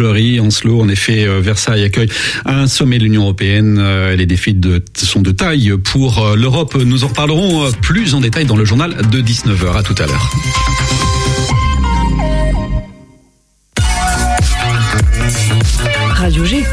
[0.00, 2.08] Oslo, en effet, euh, Versailles accueille
[2.46, 3.78] un sommet de l'Union européenne.
[3.78, 6.74] Euh, les défis de, sont de taille pour euh, l'Europe.
[6.76, 9.76] Nous en reparlerons plus en détail dans le journal de 19h.
[9.76, 10.32] À tout à l'heure.
[16.14, 16.64] Radio G.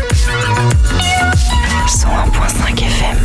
[1.87, 3.17] 101.5 FM.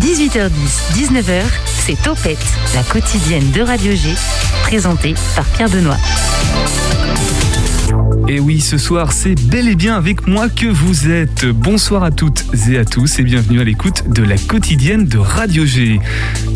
[0.00, 0.50] 18h10,
[0.94, 1.42] 19h,
[1.86, 2.38] c'est Topette,
[2.74, 4.08] la quotidienne de Radio G,
[4.62, 5.98] présentée par Pierre Benoît.
[8.26, 11.44] Et oui, ce soir, c'est bel et bien avec moi que vous êtes.
[11.44, 15.66] Bonsoir à toutes et à tous et bienvenue à l'écoute de la quotidienne de Radio
[15.66, 16.00] G.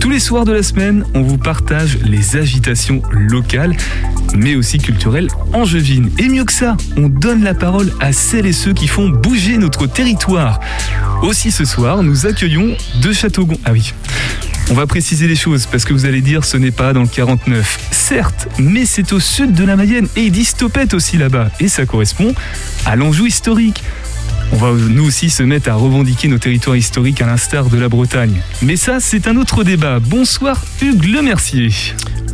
[0.00, 3.76] Tous les soirs de la semaine, on vous partage les agitations locales,
[4.34, 6.10] mais aussi culturelles angevines.
[6.18, 9.58] Et mieux que ça, on donne la parole à celles et ceux qui font bouger
[9.58, 10.58] notre territoire.
[11.20, 13.46] Aussi ce soir, nous accueillons deux châteaux.
[13.66, 13.92] Ah oui.
[14.70, 17.08] On va préciser les choses parce que vous allez dire ce n'est pas dans le
[17.08, 17.88] 49.
[17.90, 21.50] Certes, mais c'est au sud de la Mayenne et ils disent Topette aussi là-bas.
[21.58, 22.34] Et ça correspond
[22.84, 23.82] à l'Anjou historique.
[24.52, 27.88] On va nous aussi se mettre à revendiquer nos territoires historiques à l'instar de la
[27.88, 28.40] Bretagne.
[28.62, 29.98] Mais ça, c'est un autre débat.
[30.00, 31.70] Bonsoir Hugues Le Mercier.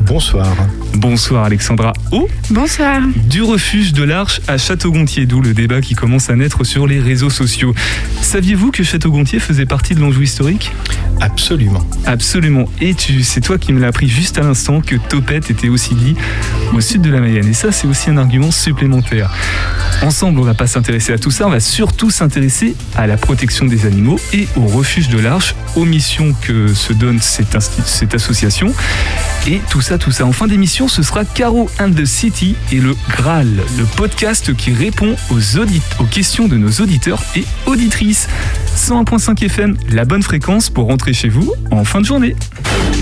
[0.01, 0.55] Bonsoir.
[0.95, 2.29] Bonsoir Alexandra O.
[2.51, 3.01] Bonsoir.
[3.29, 7.01] Du refuge de l'Arche à Château-Gontier, d'où le débat qui commence à naître sur les
[7.01, 7.75] réseaux sociaux.
[8.21, 10.73] Saviez-vous que Château-Gontier faisait partie de l'Anjou historique?
[11.21, 11.87] Absolument.
[12.07, 12.69] Absolument.
[12.81, 16.17] Et c'est toi qui me l'as appris juste à l'instant que Topette était aussi dit
[16.75, 17.49] au sud de la Mayenne.
[17.49, 19.31] Et ça, c'est aussi un argument supplémentaire.
[20.03, 23.67] Ensemble, on va pas s'intéresser à tout ça, on va surtout s'intéresser à la protection
[23.67, 27.55] des animaux et au refuge de l'Arche, aux missions que se donne cette,
[28.15, 28.73] association.
[29.47, 30.27] Et tout ça, tout ça.
[30.27, 34.73] En fin d'émission, ce sera Caro and the City et le Graal, le podcast qui
[34.73, 38.29] répond aux, audit aux questions de nos auditeurs et auditrices.
[38.77, 42.35] 101.5 FM, la bonne fréquence pour rentrer chez vous en fin de journée.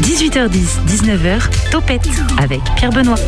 [0.00, 3.18] 18h10, 19h, Topette avec Pierre Benoît.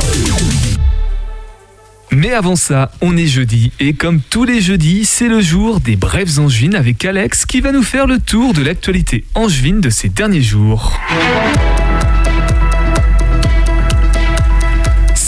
[2.16, 5.96] Mais avant ça, on est jeudi et comme tous les jeudis, c'est le jour des
[5.96, 10.08] brèves angevines avec Alex qui va nous faire le tour de l'actualité angevine de ces
[10.08, 10.92] derniers jours.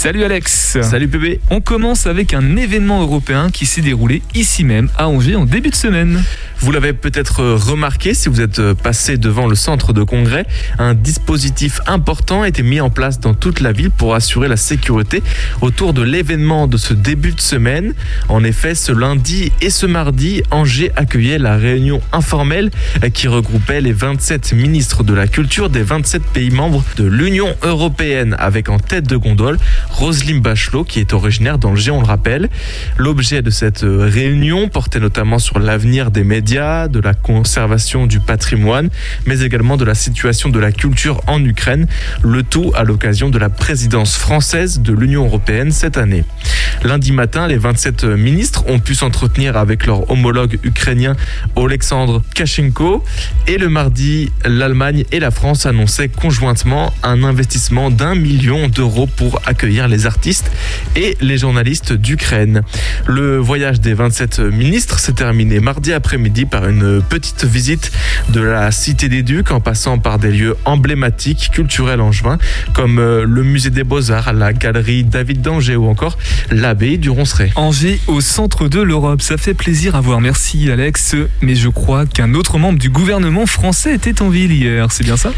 [0.07, 0.77] Salut Alex.
[0.83, 1.41] Salut PB.
[1.51, 5.69] On commence avec un événement européen qui s'est déroulé ici même à Angers en début
[5.69, 6.23] de semaine.
[6.59, 10.47] Vous l'avez peut-être remarqué si vous êtes passé devant le centre de congrès,
[10.79, 14.57] un dispositif important a été mis en place dans toute la ville pour assurer la
[14.57, 15.21] sécurité
[15.61, 17.93] autour de l'événement de ce début de semaine.
[18.27, 22.71] En effet, ce lundi et ce mardi, Angers accueillait la réunion informelle
[23.13, 28.35] qui regroupait les 27 ministres de la culture des 27 pays membres de l'Union européenne
[28.39, 29.59] avec en tête de gondole
[29.97, 32.49] Roselyne Bachelot qui est originaire d'Angers, on le rappelle.
[32.97, 38.89] L'objet de cette réunion portait notamment sur l'avenir des médias de la conservation du patrimoine,
[39.25, 41.87] mais également de la situation de la culture en Ukraine,
[42.21, 46.23] le tout à l'occasion de la présidence française de l'Union européenne cette année.
[46.83, 51.15] Lundi matin, les 27 ministres ont pu s'entretenir avec leur homologue ukrainien
[51.55, 53.03] Oleksandr Kashenko
[53.47, 59.41] et le mardi, l'Allemagne et la France annonçaient conjointement un investissement d'un million d'euros pour
[59.47, 60.49] accueillir les artistes
[60.95, 62.63] et les journalistes d'Ukraine.
[63.05, 67.91] Le voyage des 27 ministres s'est terminé mardi après-midi par une petite visite
[68.29, 72.39] de la Cité des Ducs en passant par des lieux emblématiques culturels angevins
[72.73, 76.17] comme euh, le musée des Beaux-Arts, la galerie David d'Angers ou encore
[76.49, 77.51] l'abbaye du Ronceret.
[77.55, 80.21] Angers au centre de l'Europe, ça fait plaisir à voir.
[80.21, 84.91] Merci Alex, mais je crois qu'un autre membre du gouvernement français était en ville hier,
[84.91, 85.31] c'est bien ça?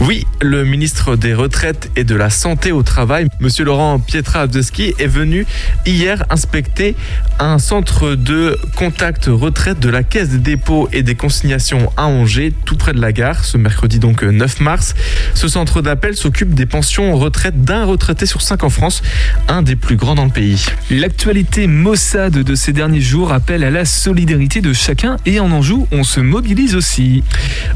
[0.00, 3.73] Oui, le ministre des Retraites et de la Santé au Travail, Monsieur Laurent
[4.06, 5.46] Pietraszewski, est venu
[5.86, 6.94] hier inspecter
[7.40, 12.52] un centre de contact retraite de la Caisse des dépôts et des consignations à Angers,
[12.64, 14.94] tout près de la gare, ce mercredi donc 9 mars.
[15.34, 19.02] Ce centre d'appel s'occupe des pensions retraite d'un retraité sur cinq en France,
[19.48, 20.64] un des plus grands dans le pays.
[20.90, 25.88] L'actualité Mossad de ces derniers jours appelle à la solidarité de chacun et en Anjou,
[25.90, 27.24] on se mobilise aussi.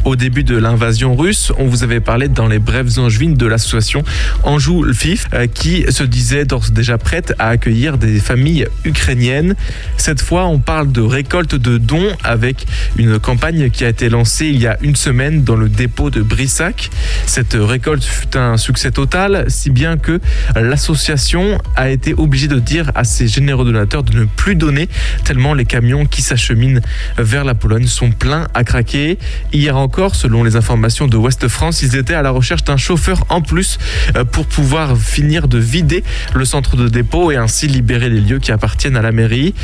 [0.04, 4.04] Au début de l'invasion russe, on vous avait parlé dans les brèves angevines de l'association
[4.44, 9.54] Anjou Lfif euh, qui se disait d'ores déjà prête à accueillir des familles ukrainiennes.
[9.96, 14.46] Cette fois, on parle de récolte de dons avec une campagne qui a été lancée
[14.46, 16.90] il y a une semaine dans le dépôt de Brissac.
[17.26, 20.20] Cette récolte fut un succès total, si bien que
[20.56, 24.88] l'association a été obligée de dire à ces généreux donateurs de ne plus donner
[25.24, 26.80] tellement les camions qui s'acheminent
[27.16, 29.18] vers la Pologne sont pleins à craquer.
[29.52, 33.24] Hier encore, selon les informations de Ouest France, ils étaient à la recherche d'un chauffeur
[33.28, 33.78] en plus
[34.16, 36.02] euh, pour pouvoir finir de vider
[36.34, 39.54] le centre de dépôt et ainsi libérer les lieux qui appartiennent à la mairie.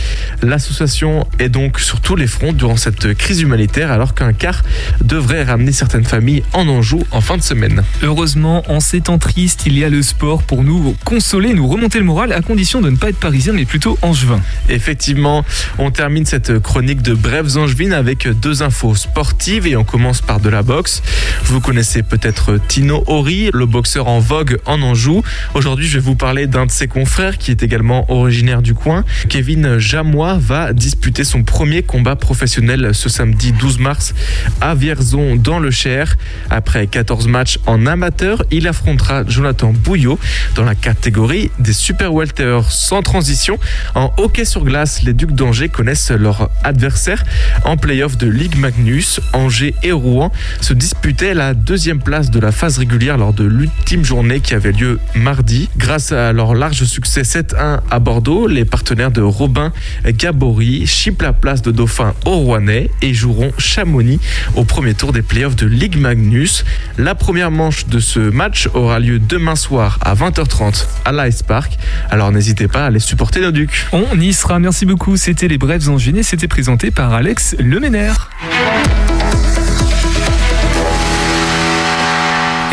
[0.43, 4.63] L'association est donc sur tous les fronts durant cette crise humanitaire alors qu'un car
[5.03, 7.83] devrait ramener certaines familles en Anjou en fin de semaine.
[8.05, 11.99] Heureusement, en ces temps tristes, il y a le sport pour nous consoler, nous remonter
[11.99, 14.41] le moral à condition de ne pas être parisien mais plutôt angevin.
[14.69, 15.45] Effectivement,
[15.79, 20.39] on termine cette chronique de brèves angevines avec deux infos sportives et on commence par
[20.39, 21.03] de la boxe.
[21.47, 25.25] Vous connaissez peut-être Tino Ori, le boxeur en vogue en Anjou.
[25.55, 29.05] Aujourd'hui, je vais vous parler d'un de ses confrères qui est également originaire du coin.
[29.31, 34.15] Kevin Jamois va disputer son premier combat professionnel ce samedi 12 mars
[34.61, 36.17] à Vierzon dans le Cher.
[36.51, 40.19] Après 14 matchs en amateur, il affrontera Jonathan Bouillot
[40.55, 43.59] dans la catégorie des super welters sans transition.
[43.95, 47.25] En hockey sur glace, les Ducs d'Angers connaissent leur adversaire
[47.65, 49.21] en playoff de Ligue Magnus.
[49.33, 50.31] Angers et Rouen
[50.61, 54.73] se disputaient la deuxième place de la phase régulière lors de l'ultime journée qui avait
[54.73, 55.71] lieu mardi.
[55.95, 59.73] À leur large succès 7-1 à Bordeaux, les partenaires de Robin
[60.05, 64.19] Gabory chipent la place de Dauphin au Rouennais et joueront Chamonix
[64.57, 66.65] au premier tour des playoffs de Ligue Magnus.
[66.99, 71.79] La première manche de ce match aura lieu demain soir à 20h30 à l'Ice Park.
[72.11, 73.87] Alors n'hésitez pas à aller supporter nos ducs.
[73.93, 75.17] On y sera, merci beaucoup.
[75.17, 78.31] C'était les Brèves Angevines, c'était présenté par Alex Leménaire.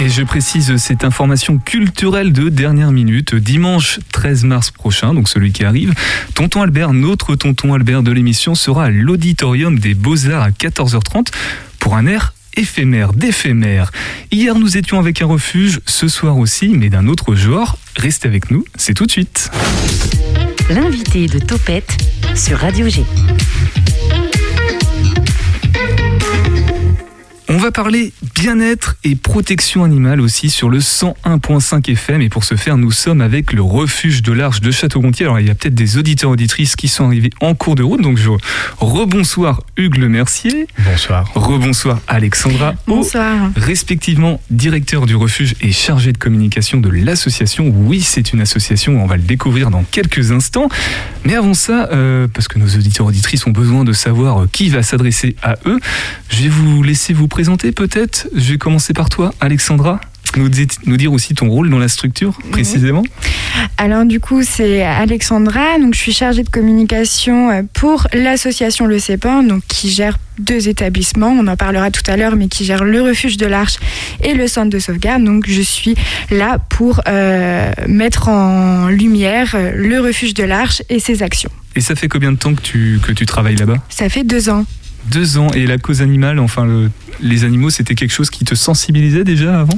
[0.02, 3.36] Et je précise cette information culturelle de dernière minute.
[3.36, 5.94] Dimanche 13 mars prochain, donc celui qui arrive,
[6.34, 11.28] Tonton Albert, notre Tonton Albert de l'émission, sera à l'auditorium des Beaux-Arts à 14h30
[11.78, 13.92] pour un air éphémère, d'éphémère.
[14.32, 17.78] Hier, nous étions avec un refuge, ce soir aussi, mais d'un autre genre.
[17.96, 19.52] Restez avec nous, c'est tout de suite.
[20.72, 21.96] L'invité de Topette
[22.34, 23.06] sur Radio G.
[27.62, 32.22] va parler bien-être et protection animale aussi sur le 101.5 FM.
[32.24, 35.28] Et pour ce faire, nous sommes avec le refuge de l'Arche de Château-Gontier.
[35.28, 38.02] Alors, il y a peut-être des auditeurs auditrices qui sont arrivés en cours de route.
[38.02, 38.30] Donc, je
[38.80, 40.66] rebonsoir Hugues Le Mercier.
[40.84, 41.32] Bonsoir.
[41.36, 42.74] Rebonsoir Alexandra.
[42.88, 43.52] O, Bonsoir.
[43.56, 47.72] respectivement directeur du refuge et chargé de communication de l'association.
[47.72, 50.68] Oui, c'est une association, on va le découvrir dans quelques instants.
[51.26, 54.70] Mais avant ça, euh, parce que nos auditeurs auditrices ont besoin de savoir euh, qui
[54.70, 55.80] va s'adresser à eux,
[56.30, 58.28] je vais vous laisser vous présenter peut-être.
[58.36, 60.00] Je vais commencer par toi, Alexandra.
[60.38, 63.04] Nous, di- nous dire aussi ton rôle dans la structure, précisément.
[63.78, 65.78] Alors du coup, c'est Alexandra.
[65.78, 70.70] Donc je suis chargée de communication euh, pour l'association Le Cépin, donc qui gère deux
[70.70, 71.36] établissements.
[71.38, 73.76] On en parlera tout à l'heure, mais qui gère le refuge de l'Arche
[74.24, 75.24] et le centre de sauvegarde.
[75.26, 75.96] Donc je suis
[76.30, 81.52] là pour euh, mettre en lumière euh, le refuge de l'Arche et ses actions.
[81.76, 83.80] Et ça fait combien de temps que tu, que tu travailles là-bas?
[83.90, 84.66] Ça fait deux ans.
[85.10, 85.50] Deux ans.
[85.54, 89.60] Et la cause animale, enfin le- les animaux, c'était quelque chose qui te sensibilisait déjà
[89.62, 89.78] avant?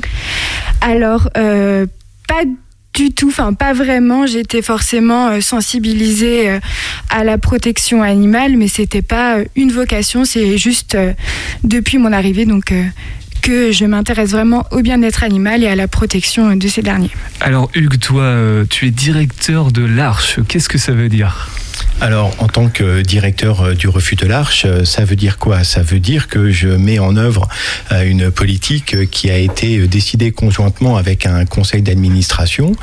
[0.81, 1.85] Alors, euh,
[2.27, 2.43] pas
[2.93, 4.25] du tout, enfin pas vraiment.
[4.27, 6.59] J'étais forcément euh, sensibilisée euh,
[7.09, 10.25] à la protection animale, mais c'était pas une vocation.
[10.25, 10.97] C'est juste
[11.63, 12.73] depuis mon arrivée, donc
[13.41, 17.11] que je m'intéresse vraiment au bien-être animal et à la protection de ces derniers.
[17.41, 18.35] Alors Hugues, toi,
[18.69, 20.39] tu es directeur de l'Arche.
[20.47, 21.49] Qu'est-ce que ça veut dire?
[22.03, 25.63] Alors, en tant que directeur euh, du refus de l'Arche, euh, ça veut dire quoi?
[25.63, 27.47] Ça veut dire que je mets en œuvre
[27.93, 32.73] euh, une politique qui a été décidée conjointement avec un conseil d'administration.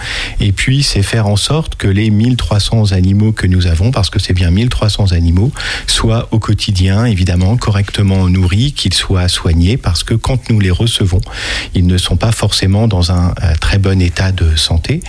[0.40, 4.18] Et puis, c'est faire en sorte que les 1300 animaux que nous avons, parce que
[4.18, 5.52] c'est bien 1300 animaux,
[5.86, 11.20] soient au quotidien, évidemment, correctement nourris, qu'ils soient soignés, parce que quand nous les recevons,
[11.74, 15.02] ils ne sont pas forcément dans un très bon état de santé.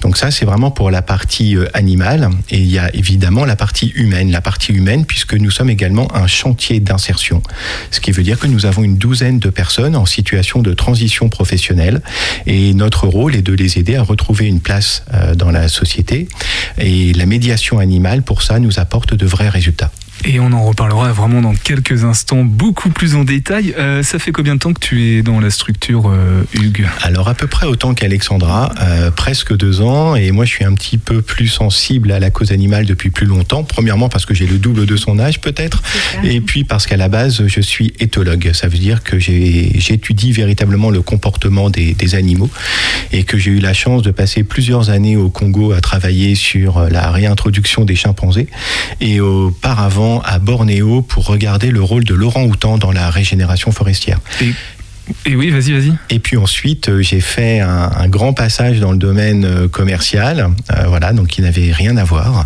[0.00, 2.30] Donc ça, c'est vraiment pour la partie animale.
[2.50, 4.30] Et il y a évidemment la partie humaine.
[4.30, 7.42] La partie humaine, puisque nous sommes également un chantier d'insertion.
[7.90, 11.28] Ce qui veut dire que nous avons une douzaine de personnes en situation de transition
[11.28, 12.02] professionnelle.
[12.46, 16.28] Et notre rôle est de les aider à retrouver une place euh, dans la société.
[16.78, 19.90] Et la médiation animale, pour ça, nous apporte de vrais résultats.
[20.24, 23.74] Et on en reparlera vraiment dans quelques instants, beaucoup plus en détail.
[23.76, 26.86] Euh, ça fait combien de temps que tu es dans la structure, euh, Hugues?
[27.02, 30.74] Alors à peu près autant qu'Alexandra, euh, presque deux ans, et moi je suis un
[30.74, 33.64] petit peu plus sensible à la cause animale depuis plus longtemps.
[33.64, 35.82] Premièrement parce que j'ai le double de son âge peut-être,
[36.22, 38.52] et puis parce qu'à la base je suis éthologue.
[38.52, 42.50] Ça veut dire que j'étudie véritablement le comportement des, des animaux,
[43.10, 46.88] et que j'ai eu la chance de passer plusieurs années au Congo à travailler sur
[46.88, 48.46] la réintroduction des chimpanzés,
[49.00, 54.18] et auparavant à Bornéo pour regarder le rôle de l'orang-outan dans la régénération forestière.
[55.26, 55.92] Et oui, vas-y, vas-y.
[56.10, 60.50] Et puis ensuite, euh, j'ai fait un, un, grand passage dans le domaine euh, commercial,
[60.70, 62.44] euh, voilà, donc qui n'avait rien à voir.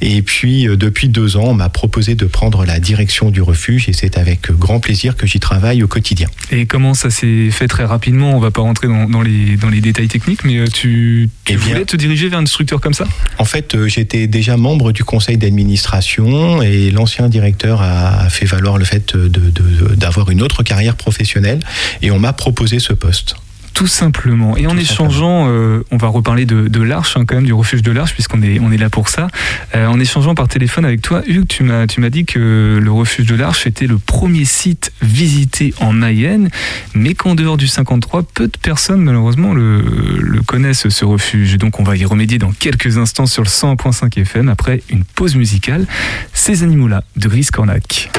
[0.00, 3.88] Et puis, euh, depuis deux ans, on m'a proposé de prendre la direction du refuge
[3.88, 6.28] et c'est avec grand plaisir que j'y travaille au quotidien.
[6.50, 8.36] Et comment ça s'est fait très rapidement?
[8.36, 11.56] On va pas rentrer dans, dans, les, dans les détails techniques, mais tu, tu Eh
[11.56, 13.06] voulais te diriger vers une structure comme ça?
[13.38, 18.78] En fait, euh, j'étais déjà membre du conseil d'administration et l'ancien directeur a fait valoir
[18.78, 21.60] le fait de- de- d'avoir une autre carrière professionnelle
[22.02, 23.36] et on m'a proposé ce poste.
[23.76, 24.56] Tout simplement.
[24.56, 27.82] Et en échangeant, euh, on va reparler de, de l'Arche, hein, quand même, du refuge
[27.82, 29.28] de l'Arche, puisqu'on est, on est là pour ça.
[29.74, 32.90] Euh, en échangeant par téléphone avec toi, Hugues, tu m'as, tu m'as dit que le
[32.90, 36.48] refuge de l'Arche était le premier site visité en Mayenne,
[36.94, 39.82] mais qu'en dehors du 53, peu de personnes, malheureusement, le,
[40.22, 41.58] le connaissent, ce refuge.
[41.58, 45.36] Donc, on va y remédier dans quelques instants sur le 100.5 FM, après une pause
[45.36, 45.86] musicale.
[46.32, 48.10] Ces animaux-là, de Gris Cornac.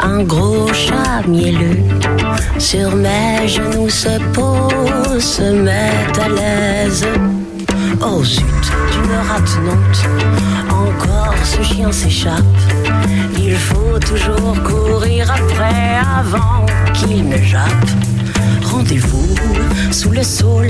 [0.00, 1.78] Un gros chat mielleux
[2.58, 7.06] sur mes genoux se pose, se met à l'aise.
[8.02, 8.44] Oh zut,
[8.92, 10.08] d'une attenante,
[10.70, 12.42] encore ce chien s'échappe.
[13.38, 17.90] Il faut toujours courir après avant qu'il ne jappe.
[18.64, 19.34] Rendez-vous
[19.90, 20.68] sous le sol,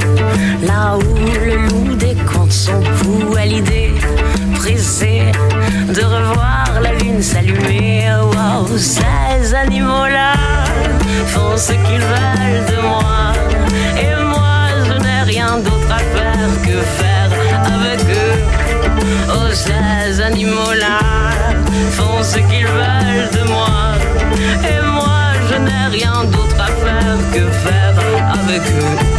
[0.62, 1.14] là où
[1.44, 3.92] le loup décompte son pouls à l'idée
[4.66, 8.08] de revoir la lune s'allumer.
[8.20, 10.32] Wow, ces animaux-là
[11.26, 13.32] font ce qu'ils veulent de moi.
[13.96, 17.30] Et moi, je n'ai rien d'autre à faire que faire
[17.64, 18.38] avec eux.
[19.30, 20.98] Oh, ces animaux-là
[21.92, 23.94] font ce qu'ils veulent de moi.
[24.64, 27.94] Et moi, je n'ai rien d'autre à faire que faire
[28.32, 29.17] avec eux.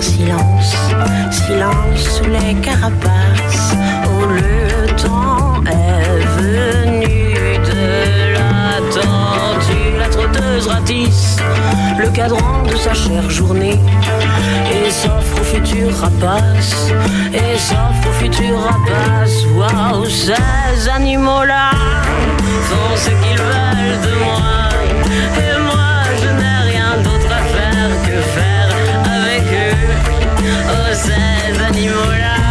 [0.00, 0.76] Silence,
[1.30, 3.74] silence sous les carapaces.
[4.06, 11.36] Oh, le temps est venu de la tortue, la trotteuse ratisse
[11.98, 13.78] le cadran de sa chère journée
[14.70, 16.92] et s'offre au futur rapace,
[17.32, 19.44] et s'offre au futur rapace.
[19.56, 21.70] Waouh, ces animaux-là
[22.68, 24.40] font ce qu'ils veulent de moi,
[30.96, 32.45] ces animaux-là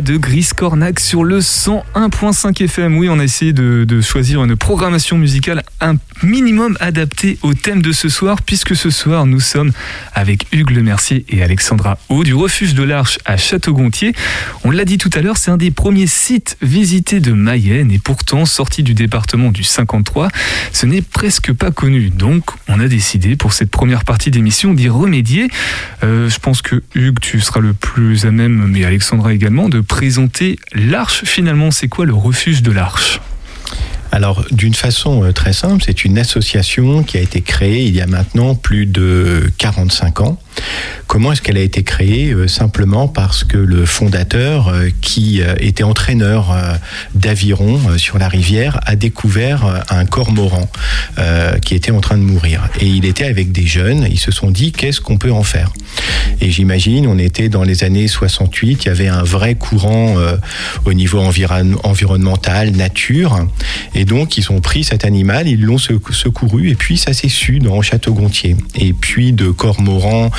[0.00, 2.96] De Gris Cornac sur le 101.5 FM.
[2.96, 7.82] Oui, on a essayé de, de choisir une programmation musicale un minimum adaptée au thème
[7.82, 9.72] de ce soir, puisque ce soir nous sommes
[10.14, 14.14] avec Hugues Le Mercier et Alexandra Haut du refuge de l'Arche à Château-Gontier.
[14.64, 17.98] On l'a dit tout à l'heure, c'est un des premiers sites visités de Mayenne et
[17.98, 20.28] pourtant sorti du département du 53,
[20.72, 22.10] ce n'est presque pas connu.
[22.10, 25.48] Donc on a décidé pour cette première partie d'émission d'y remédier.
[26.04, 29.80] Euh, je pense que Hugues, tu seras le plus à même, mais Alexandra également, de
[29.80, 31.24] présenter l'Arche.
[31.24, 33.20] Finalement, c'est quoi le refuge de l'Arche?
[34.12, 38.02] Alors, d'une façon euh, très simple, c'est une association qui a été créée il y
[38.02, 40.38] a maintenant plus de 45 ans
[41.06, 46.56] Comment est-ce qu'elle a été créée Simplement parce que le fondateur, qui était entraîneur
[47.14, 50.70] d'aviron sur la rivière, a découvert un cormoran
[51.62, 52.62] qui était en train de mourir.
[52.80, 55.72] Et il était avec des jeunes, ils se sont dit qu'est-ce qu'on peut en faire?
[56.40, 60.16] Et j'imagine, on était dans les années 68, il y avait un vrai courant
[60.86, 63.46] au niveau environnemental, nature,
[63.94, 67.58] et donc ils ont pris cet animal, ils l'ont secouru, et puis ça s'est su
[67.58, 68.56] dans Château-Gontier.
[68.76, 70.30] Et puis de cormoran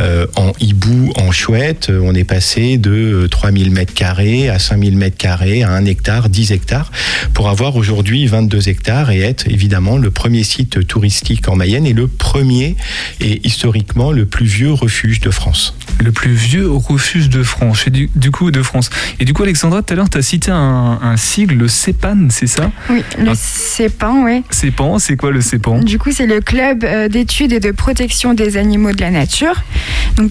[0.00, 5.16] euh, en hibou, en chouette, on est passé de 3000 mètres carrés à 5000 mètres
[5.16, 6.90] carrés, à 1 hectare, 10 hectares,
[7.34, 11.92] pour avoir aujourd'hui 22 hectares et être évidemment le premier site touristique en Mayenne et
[11.92, 12.76] le premier
[13.20, 15.74] et historiquement le plus vieux refuge de France.
[16.02, 18.90] Le plus vieux refuge de France, et du, coup de France.
[19.18, 22.46] Et du coup, Alexandra, tout à l'heure, tu as cité un, sigle, le CEPAN, c'est
[22.46, 22.70] ça?
[22.90, 24.42] Oui, le CEPAN, oui.
[24.50, 28.34] CEPAN, c'est quoi le CEPAN Du coup, c'est le Club euh, d'études et de protection
[28.34, 29.45] des animaux de la nature,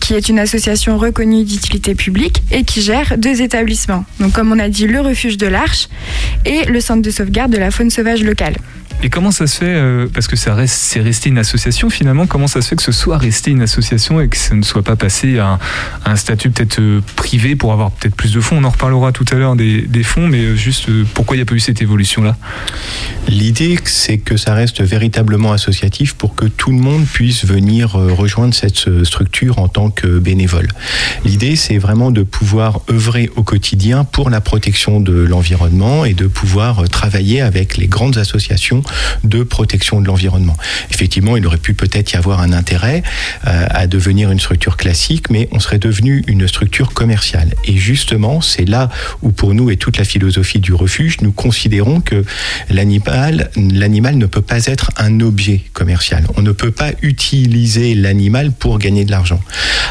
[0.02, 4.06] qui est une association reconnue d'utilité publique et qui gère deux établissements.
[4.34, 5.90] Comme on a dit, le refuge de l'Arche
[6.46, 8.56] et le centre de sauvegarde de la faune sauvage locale.
[9.04, 12.26] Et comment ça se fait, euh, parce que ça reste, c'est resté une association finalement,
[12.26, 14.84] comment ça se fait que ce soit resté une association et que ça ne soit
[14.84, 15.60] pas passé à
[16.06, 18.58] un, statut peut-être euh, privé pour avoir peut-être plus de fonds?
[18.58, 21.46] On en reparlera tout à l'heure des, fonds, mais euh, juste pourquoi il n'y a
[21.46, 22.38] pas eu cette évolution-là?
[23.28, 28.54] L'idée, c'est que ça reste véritablement associatif pour que tout le monde puisse venir rejoindre
[28.54, 30.68] cette structure en tant que bénévole.
[31.26, 36.28] L'idée, c'est vraiment de pouvoir œuvrer au quotidien pour la protection de l'environnement et de
[36.28, 38.84] pouvoir travailler avec les grandes associations
[39.24, 40.58] de protection de l'environnement.
[40.92, 43.04] Effectivement, il aurait pu peut-être y avoir un intérêt
[43.48, 47.54] euh, à devenir une structure classique, mais on serait devenu une structure commerciale.
[47.66, 48.90] Et justement, c'est là
[49.22, 52.24] où pour nous et toute la philosophie du refuge, nous considérons que
[52.70, 56.26] l'animal, l'animal ne peut pas être un objet commercial.
[56.38, 59.42] On ne peut pas utiliser l'animal pour gagner de l'argent.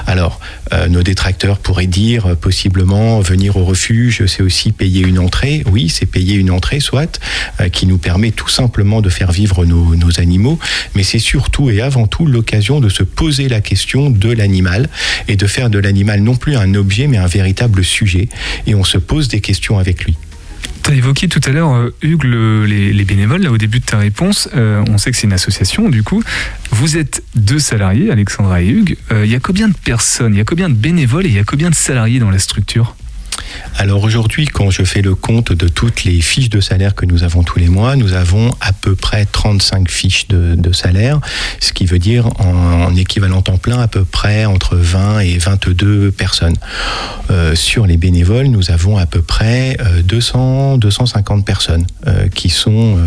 [0.07, 0.41] Alors,
[0.73, 5.63] euh, nos détracteurs pourraient dire euh, possiblement venir au refuge, c'est aussi payer une entrée.
[5.71, 7.21] Oui, c'est payer une entrée, soit,
[7.73, 10.59] qui nous permet tout simplement de faire vivre nos, animaux,
[10.95, 14.89] mais c'est surtout et avant tout l'occasion de se poser la question de l'animal
[15.29, 18.29] et de faire de l'animal non plus un objet, mais un véritable sujet.
[18.67, 20.17] Et on se pose des questions avec lui.
[20.85, 23.97] Tu as évoqué tout à l'heure, euh, Hugues, les, bénévoles, là, au début de ta
[23.97, 24.51] réponse.
[24.55, 26.23] Euh, on sait que c'est une association, du coup.
[26.71, 28.97] Vous êtes deux salariés, Alexandra et Hugues.
[29.11, 31.35] Euh, il y a combien de personnes, il y a combien de bénévoles et il
[31.35, 32.97] y a combien de salariés dans la structure?
[33.77, 37.25] Alors aujourd'hui, quand je fais le compte de toutes les fiches de salaire que nous
[37.25, 41.21] avons tous les mois, nous avons à peu près 35 fiches de, salaire,
[41.61, 46.13] ce qui veut dire en, équivalent temps plein à peu près entre 20 et 22
[46.13, 46.57] personnes.
[47.31, 52.51] Euh, sur les bénévoles, nous avons à peu près 200, euh, 250 personnes euh, qui,
[52.51, 52.99] sont,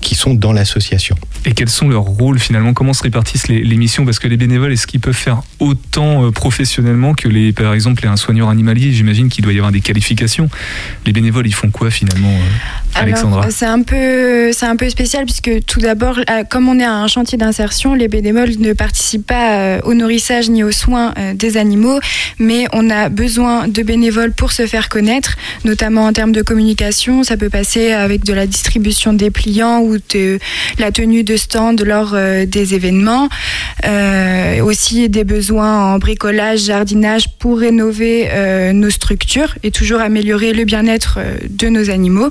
[0.00, 1.16] qui sont dans l'association.
[1.44, 2.72] Et quels sont leurs rôles finalement?
[2.72, 4.04] Comment se répartissent les, missions?
[4.04, 8.16] Parce que les bénévoles, est-ce qu'ils peuvent faire autant professionnellement que les, par exemple, un
[8.16, 10.48] soigneur animalier J'imagine qu'il doit y avoir des qualifications.
[11.04, 15.64] Les bénévoles, ils font quoi finalement, euh, Alexandra C'est un peu, un peu spécial puisque
[15.66, 19.56] tout d'abord, euh, comme on est à un chantier d'insertion, les bénévoles ne participent pas
[19.56, 21.98] euh, au nourrissage ni aux soins des animaux,
[22.38, 27.24] mais on a besoin de bénévoles pour se faire connaître, notamment en termes de communication.
[27.24, 30.38] Ça peut passer avec de la distribution des pliants ou de
[30.78, 33.28] la tenue de stand lors des événements.
[34.62, 38.28] aussi des besoins en bricolage, jardinage pour rénover
[38.72, 39.31] nos structures
[39.62, 42.30] et toujours améliorer le bien-être euh, de nos animaux.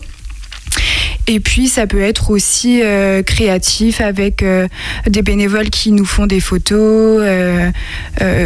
[1.28, 4.68] Et puis ça peut être aussi euh, créatif avec euh,
[5.08, 7.22] des bénévoles qui nous font des photos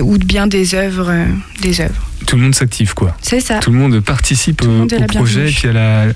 [0.01, 1.13] ou bien des œuvres,
[1.61, 2.09] des œuvres.
[2.27, 3.15] Tout le monde s'active quoi.
[3.21, 3.59] C'est ça.
[3.59, 6.07] Tout le monde participe au, projet et la,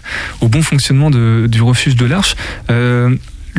[0.41, 2.35] au bon fonctionnement du refuge de l'Arche.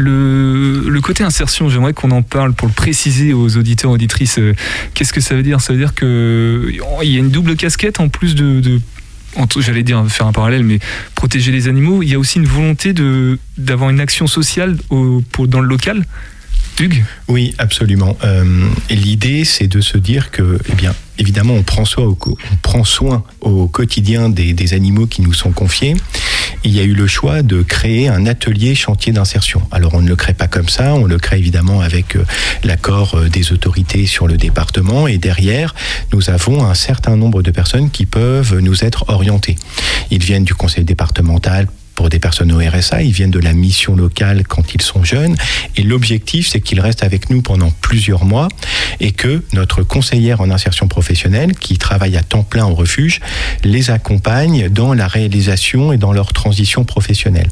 [0.01, 4.39] Le, côté insertion, j'aimerais qu'on en parle pour le préciser aux auditeurs, auditrices.
[4.95, 5.61] Qu'est-ce que ça veut dire?
[5.61, 8.81] Ça veut dire qu'il y a une double casquette en plus de,
[9.59, 10.79] j'allais dire faire un parallèle, mais
[11.15, 12.93] protéger les animaux, il y a aussi une volonté
[13.59, 16.05] d'avoir une action sociale dans le local.
[16.79, 17.05] Hugues?
[17.29, 18.17] Oui, absolument.
[18.25, 21.85] Euh, L'idée, c'est de se dire que, eh bien, évidemment, on prend
[22.85, 25.95] soin au, quotidien des, animaux qui nous sont confiés.
[26.63, 29.63] Il y a eu le choix de créer un atelier chantier d'insertion.
[29.71, 32.25] Alors, on ne le crée pas comme ça, on le crée évidemment avec euh,
[32.65, 35.09] l'accord euh, des autorités sur le département.
[35.09, 35.75] Et derrière,
[36.13, 39.57] nous avons un certain nombre de personnes qui peuvent nous être orientées.
[40.11, 41.67] Ils viennent du conseil départemental
[42.01, 45.37] pour des personnes au RSA, ils viennent de la mission locale quand ils sont jeunes.
[45.77, 48.49] Et l'objectif, c'est qu'ils restent avec nous pendant plusieurs mois
[49.01, 53.21] et que notre conseillère en insertion professionnelle, qui travaille à temps plein au refuge,
[53.65, 57.51] les accompagne dans la réalisation et dans leur transition professionnelle.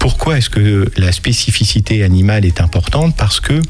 [0.00, 3.16] Pourquoi est-ce que la spécificité animale est importante?
[3.16, 3.60] Parce que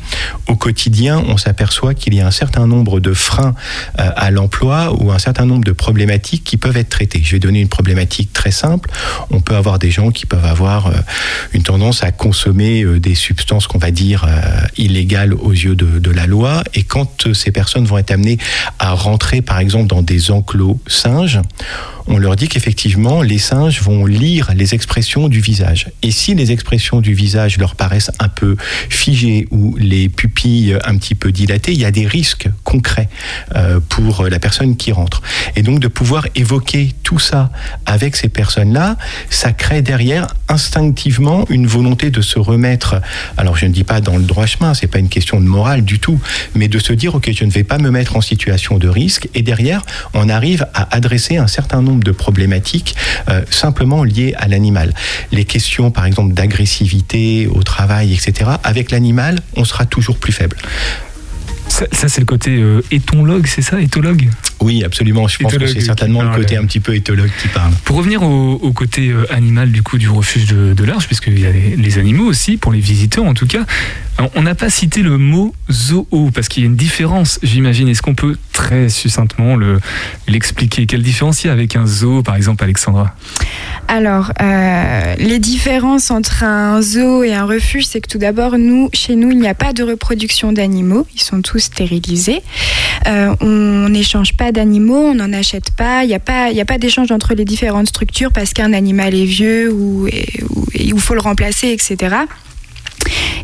[0.49, 3.55] au quotidien, on s'aperçoit qu'il y a un certain nombre de freins
[3.99, 7.21] euh, à l'emploi ou un certain nombre de problématiques qui peuvent être traitées.
[7.23, 8.91] Je vais donner une problématique très simple.
[9.31, 10.93] On peut avoir des gens qui peuvent avoir euh,
[11.53, 14.27] une tendance à consommer euh, des substances qu'on va dire
[14.77, 16.63] illégales aux yeux de, de la loi.
[16.75, 18.39] Et quand ces personnes vont être amenées
[18.79, 21.41] à rentrer, par exemple, dans des enclos singes,
[22.09, 25.89] on leur dit qu'effectivement, les singes vont lire les expressions du visage.
[26.03, 28.57] Et si les expressions du visage leur paraissent un peu
[28.89, 33.09] figées ou les pupilles un petit peu dilatées, il y a des risques concrets
[33.57, 35.23] euh, pour la personne qui rentre.
[35.57, 37.51] Et donc de pouvoir évoquer tout ça
[37.87, 38.97] avec ces personnes-là,
[39.29, 39.96] ça crée derrière
[40.49, 43.01] instinctivement une volonté de se remettre,
[43.37, 45.85] alors je ne dis pas dans le droit chemin, c'est pas une question de morale
[45.85, 46.21] du tout,
[46.55, 49.29] mais de se dire, ok, je ne vais pas me mettre en situation de risque,
[49.35, 49.83] et derrière,
[50.15, 52.95] on arrive à adresser un certain nombre de problématiques
[53.29, 54.95] euh, simplement liées à l'animal.
[55.33, 60.57] Les questions, par exemple, d'agressivité au travail, etc., avec l'animal, on sera toujours plus faible.
[61.69, 64.31] Ça, c'est le côté euh, éthologue, c'est ça Éthologue?
[64.61, 65.29] Oui, absolument.
[65.29, 67.73] Je pense que c'est certainement le côté un petit peu éthologue qui parle.
[67.85, 71.47] Pour revenir au, côté euh, animal du coup du refuge de, de l'Arche, puisqu'il y
[71.47, 73.65] a les, animaux aussi, pour les visiteurs en tout cas,
[74.35, 77.89] on n'a pas cité le mot zoo parce qu'il y a une différence, j'imagine.
[77.89, 79.57] Est-ce qu'on peut très succinctement
[80.27, 80.87] l'expliquer?
[80.87, 83.15] Quelle différence il y a avec un zoo, par exemple, Alexandra?
[83.89, 88.89] Alors, euh, les différences entre un zoo et un refuge, c'est que tout d'abord, nous,
[88.93, 91.07] chez nous, il n'y a pas de reproduction d'animaux.
[91.15, 92.43] Ils sont tous stérilisés.
[93.07, 96.05] Euh, on n'échange pas d'animaux, on n'en achète pas.
[96.05, 99.73] Il n'y a pas, pas d'échange entre les différentes structures parce qu'un animal est vieux
[99.73, 100.09] ou
[100.75, 102.17] il faut le remplacer, etc.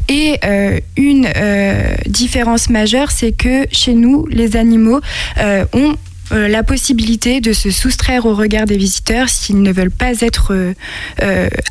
[0.08, 5.00] Et euh, une euh, différence majeure, c'est que chez nous, les animaux
[5.38, 5.96] euh, ont
[6.30, 10.54] la possibilité de se soustraire au regard des visiteurs s'ils ne veulent pas être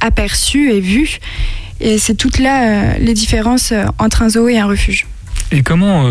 [0.02, 1.17] aperçus et vus.
[1.80, 5.08] Et c'est toutes là les différences entre un zoo et un refuge.
[5.52, 6.08] Et comment,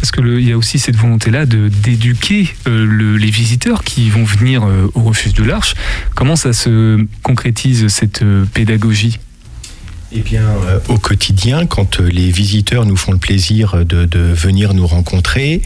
[0.00, 5.02] parce qu'il y a aussi cette volonté-là de d'éduquer les visiteurs qui vont venir au
[5.02, 5.74] refuge de l'Arche,
[6.14, 9.18] comment ça se concrétise cette pédagogie?
[10.12, 14.74] Eh bien, euh, au quotidien, quand euh, les visiteurs nous font le plaisir de, venir
[14.74, 15.62] nous rencontrer,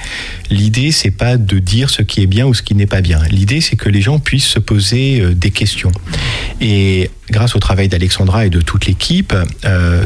[0.51, 3.23] l'idée c'est pas de dire ce qui est bien ou ce qui n'est pas bien.
[3.31, 5.93] L'idée c'est que les gens puissent se poser euh, des questions.
[6.61, 9.35] Et grâce au travail d'Alexandra et de toute l'équipe,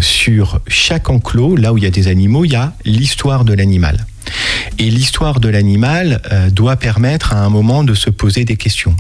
[0.01, 3.55] sur chaque enclos, là où il y a des animaux, il y a l'histoire de
[3.55, 4.07] l'animal.
[4.79, 8.95] Et l'histoire de l'animal euh, doit permettre à un moment de se poser des questions,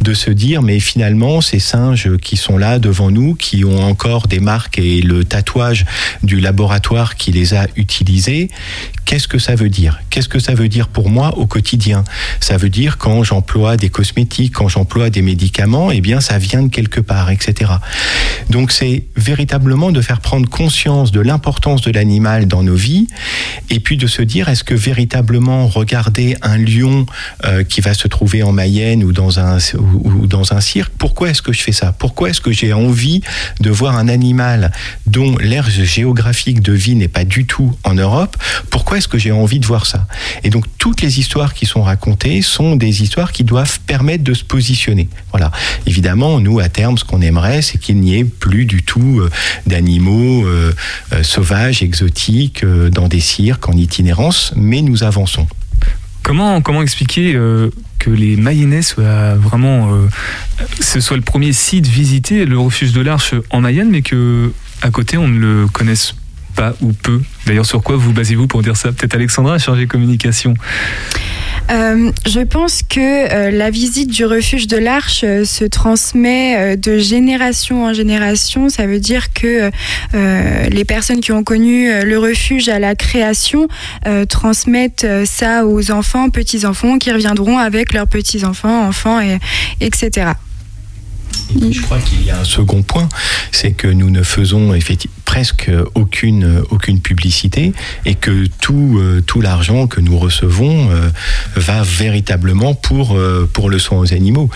[0.00, 4.28] de se dire mais finalement ces singes qui sont là devant nous, qui ont encore
[4.28, 5.86] des marques et le tatouage
[6.22, 8.48] du laboratoire qui les a utilisés,
[9.08, 9.98] Qu'est-ce que ça veut dire?
[10.10, 12.04] Qu'est-ce que ça veut dire pour moi au quotidien?
[12.40, 16.62] Ça veut dire quand j'emploie des cosmétiques, quand j'emploie des médicaments, eh bien ça vient
[16.62, 17.72] de quelque part, etc.
[18.50, 23.06] Donc c'est véritablement de faire prendre conscience de l'importance de l'animal dans nos vies,
[23.70, 27.06] et puis de se dire est-ce que véritablement regarder un lion
[27.44, 31.30] euh, qui va se trouver en Mayenne ou dans un ou, dans un cirque, pourquoi
[31.30, 31.92] est-ce que je fais ça?
[31.96, 33.20] Pourquoi est-ce que j'ai envie
[33.60, 34.72] de voir un animal
[35.06, 38.36] dont l'aire géographique de vie n'est pas du tout en Europe?
[38.68, 40.08] Pourquoi est-ce que j'ai envie de voir ça?
[40.42, 44.34] Et donc toutes les histoires qui sont racontées sont des histoires qui doivent permettre de
[44.34, 45.08] se positionner.
[45.30, 45.52] Voilà.
[45.86, 49.30] Évidemment, nous à terme, ce qu'on aimerait, c'est qu'il n'y ait plus du tout euh,
[49.68, 50.72] d'animaux euh,
[51.22, 55.46] sauvages, exotiques, dans des cirques, en itinérance, mais nous avançons.
[56.22, 57.32] Comment, comment expliquer
[57.98, 59.90] que les Mayennais soient vraiment,
[60.78, 64.90] ce soit le premier site visité, le refuge de l'Arche en Mayenne, mais que à
[64.90, 66.14] côté on ne le connaisse
[66.54, 67.22] pas ou peu?
[67.46, 68.92] D'ailleurs, sur quoi vous basez-vous pour dire ça?
[68.92, 70.52] Peut-être Alexandra, chargée communication
[71.70, 76.98] euh, je pense que euh, la visite du refuge de l'Arche euh, se transmet de
[76.98, 78.68] génération en génération.
[78.68, 79.70] Ça veut dire que
[80.12, 83.68] les personnes qui ont connu le refuge à la création
[84.28, 89.38] transmettent ça aux enfants, petits-enfants, qui reviendront avec leurs petits-enfants, enfants, et,
[89.80, 90.32] etc.
[91.70, 93.08] je crois qu'il y a un second point,
[93.52, 97.74] c'est que nous ne faisons effectivement presque aucune, aucune publicité
[98.06, 101.10] et que tout, euh, tout l'argent que nous recevons euh,
[101.54, 104.48] va véritablement pour, euh, pour le soin aux animaux.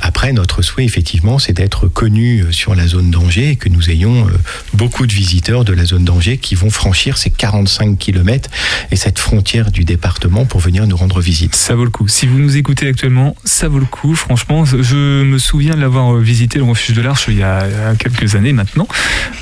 [0.00, 4.26] après, notre souhait, effectivement, c'est d'être connu sur la zone danger et que nous ayons
[4.72, 8.50] beaucoup de visiteurs de la zone danger qui vont franchir ces 45 km
[8.90, 11.54] et cette frontière du département pour venir nous rendre visite.
[11.54, 12.08] Ça vaut le coup.
[12.08, 14.14] Si vous nous écoutez actuellement, ça vaut le coup.
[14.14, 18.34] Franchement, je me souviens de l'avoir visité le refuge de l'Arche il y a quelques
[18.34, 18.88] années maintenant.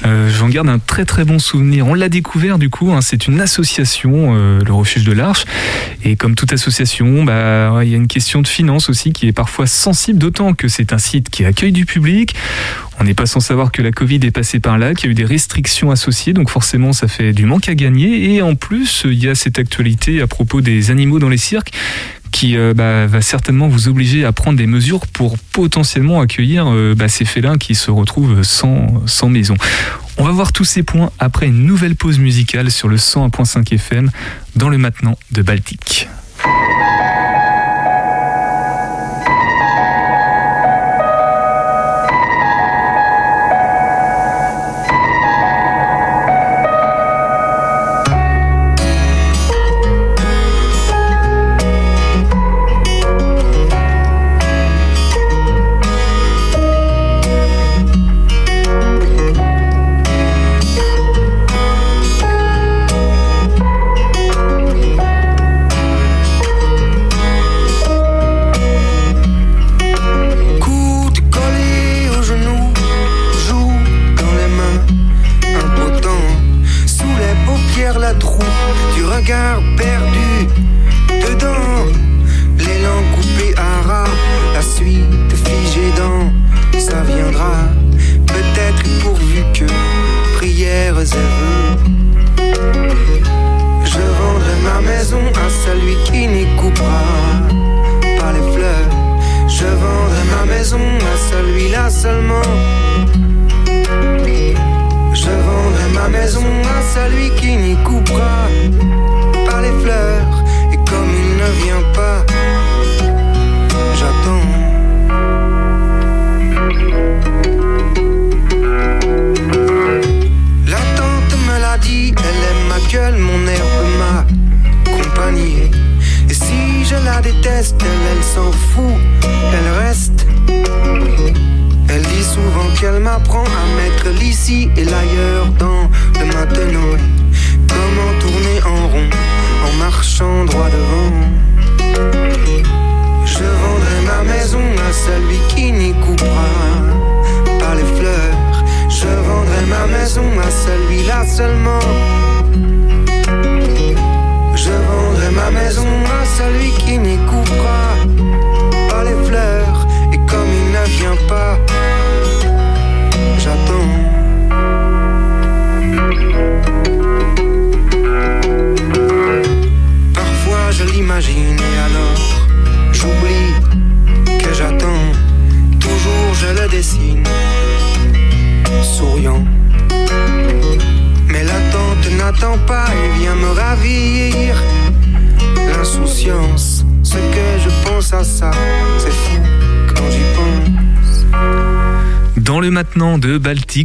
[0.05, 1.87] euh, j'en garde un très très bon souvenir.
[1.87, 5.44] On l'a découvert du coup, hein, c'est une association, euh, le Refuge de l'Arche.
[6.05, 9.33] Et comme toute association, bah, il y a une question de finance aussi qui est
[9.33, 12.35] parfois sensible, d'autant que c'est un site qui accueille du public.
[13.01, 15.12] On n'est pas sans savoir que la Covid est passée par là, qu'il y a
[15.12, 18.35] eu des restrictions associées, donc forcément ça fait du manque à gagner.
[18.35, 21.72] Et en plus, il y a cette actualité à propos des animaux dans les cirques
[22.37, 26.94] qui euh, bah, va certainement vous obliger à prendre des mesures pour potentiellement accueillir euh,
[26.94, 29.55] bah, ces félins qui se retrouvent sans, sans maison.
[30.18, 34.11] On va voir tous ces points après une nouvelle pause musicale sur le 101.5 FM
[34.55, 36.11] dans le maintenant de Baltique.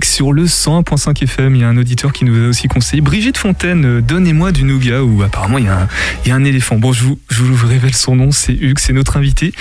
[0.03, 3.37] Sur le 100.5 FM, il y a un auditeur qui nous a aussi conseillé Brigitte
[3.37, 5.87] Fontaine, euh, donnez-moi du nougat où apparemment il y, a un,
[6.23, 6.77] il y a un éléphant.
[6.77, 9.53] Bon, je vous, je vous révèle son nom, c'est Hugues, c'est notre invité.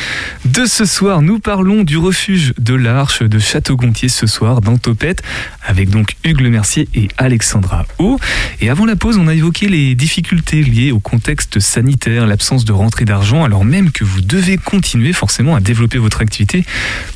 [0.44, 5.22] De ce soir, nous parlons du refuge de l'Arche de Château-Gontier ce soir dans Topette
[5.66, 8.18] avec donc Hugues Le Mercier et Alexandra O.
[8.60, 12.72] Et avant la pause, on a évoqué les difficultés liées au contexte sanitaire, l'absence de
[12.72, 16.64] rentrée d'argent, alors même que vous devez continuer forcément à développer votre activité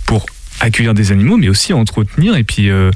[0.04, 0.26] pour
[0.60, 2.90] accueillir des animaux, mais aussi entretenir et puis euh,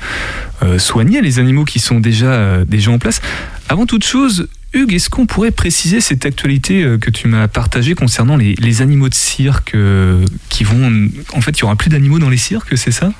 [0.62, 3.20] euh, soigner les animaux qui sont déjà, euh, déjà en place.
[3.68, 7.94] Avant toute chose, Hugues, est-ce qu'on pourrait préciser cette actualité euh, que tu m'as partagée
[7.94, 11.08] concernant les, animaux de cirque euh, qui vont...
[11.32, 13.10] En fait, il y aura plus d'animaux dans les cirques, c'est ça?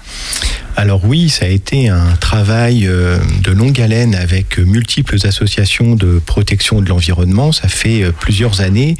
[0.76, 6.20] Alors oui, ça a été un travail euh, de longue haleine avec multiples associations de
[6.24, 7.50] protection de l'environnement.
[7.50, 8.96] Ça fait plusieurs années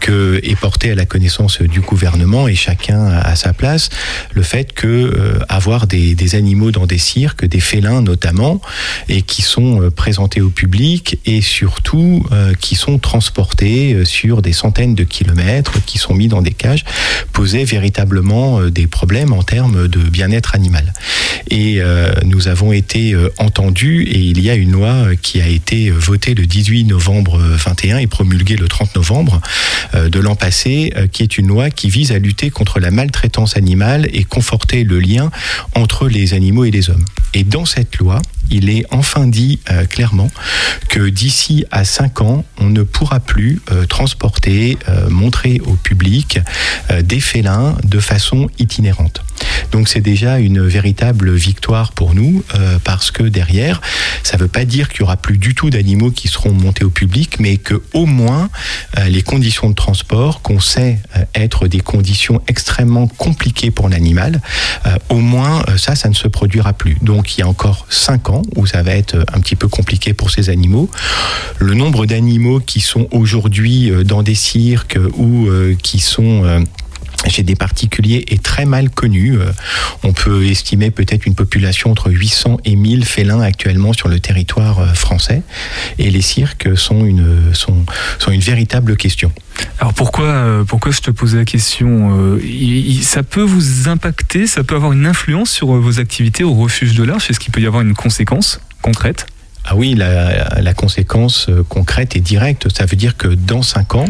[0.00, 3.88] que est porté à la connaissance du gouvernement et chacun à sa place
[4.32, 8.60] le fait que avoir des, des animaux dans des cirques, des félins notamment,
[9.08, 14.52] et qui sont présentés au public et surtout euh, qui sont transportés euh, sur des
[14.52, 16.84] centaines de kilomètres, qui sont mis dans des cages,
[17.32, 20.92] posait véritablement euh, des problèmes en termes de bien-être animal.
[21.50, 21.80] Et
[22.24, 26.46] nous avons été entendus et il y a une loi qui a été votée le
[26.46, 29.40] 18 novembre euh, 21 et promulguée le 30 novembre
[29.94, 34.08] de l'an passé, qui est une loi qui vise à lutter contre la maltraitance animale
[34.12, 35.30] et conforter le lien
[35.74, 37.04] entre les animaux et les hommes.
[37.34, 40.30] Et dans cette loi, il est enfin dit euh, clairement
[40.88, 46.40] que d'ici à 5 ans, on ne pourra plus euh, transporter, euh, montrer au public
[47.02, 49.24] des félins de façon itinérante.
[49.70, 52.44] Donc c'est déjà une véritable victoire pour nous
[52.84, 53.80] parce que derrière,
[54.22, 56.84] ça ne veut pas dire qu'il y aura plus du tout d'animaux qui seront montés
[56.84, 58.50] au public, mais que au moins
[59.06, 60.98] les conditions de transport, qu'on sait
[61.34, 64.40] être des conditions extrêmement compliquées pour l'animal,
[65.08, 66.98] au moins ça, ça ne se produira plus.
[67.00, 70.12] Donc il y a encore cinq ans où ça va être un petit peu compliqué
[70.12, 70.88] pour ces animaux.
[71.58, 75.48] Le nombre d'animaux qui sont aujourd'hui dans des cirques ou
[75.82, 76.64] qui sont
[77.30, 79.38] chez des particuliers est très mal connu.
[79.38, 79.52] Euh,
[80.02, 84.80] on peut estimer peut-être une population entre 800 et 1000 félins actuellement sur le territoire
[84.80, 85.42] euh, français.
[85.98, 87.84] Et les cirques sont une, sont,
[88.18, 89.32] sont une véritable question.
[89.78, 92.38] Alors pourquoi, euh, pourquoi je te posais la question
[93.02, 97.04] Ça peut vous impacter, ça peut avoir une influence sur vos activités au refuge de
[97.04, 97.30] l'Arche?
[97.30, 99.26] Est-ce qu'il peut y avoir une conséquence concrète?
[99.64, 104.08] Ah oui, la, conséquence euh, concrète et directe, ça veut dire que dans cinq ans,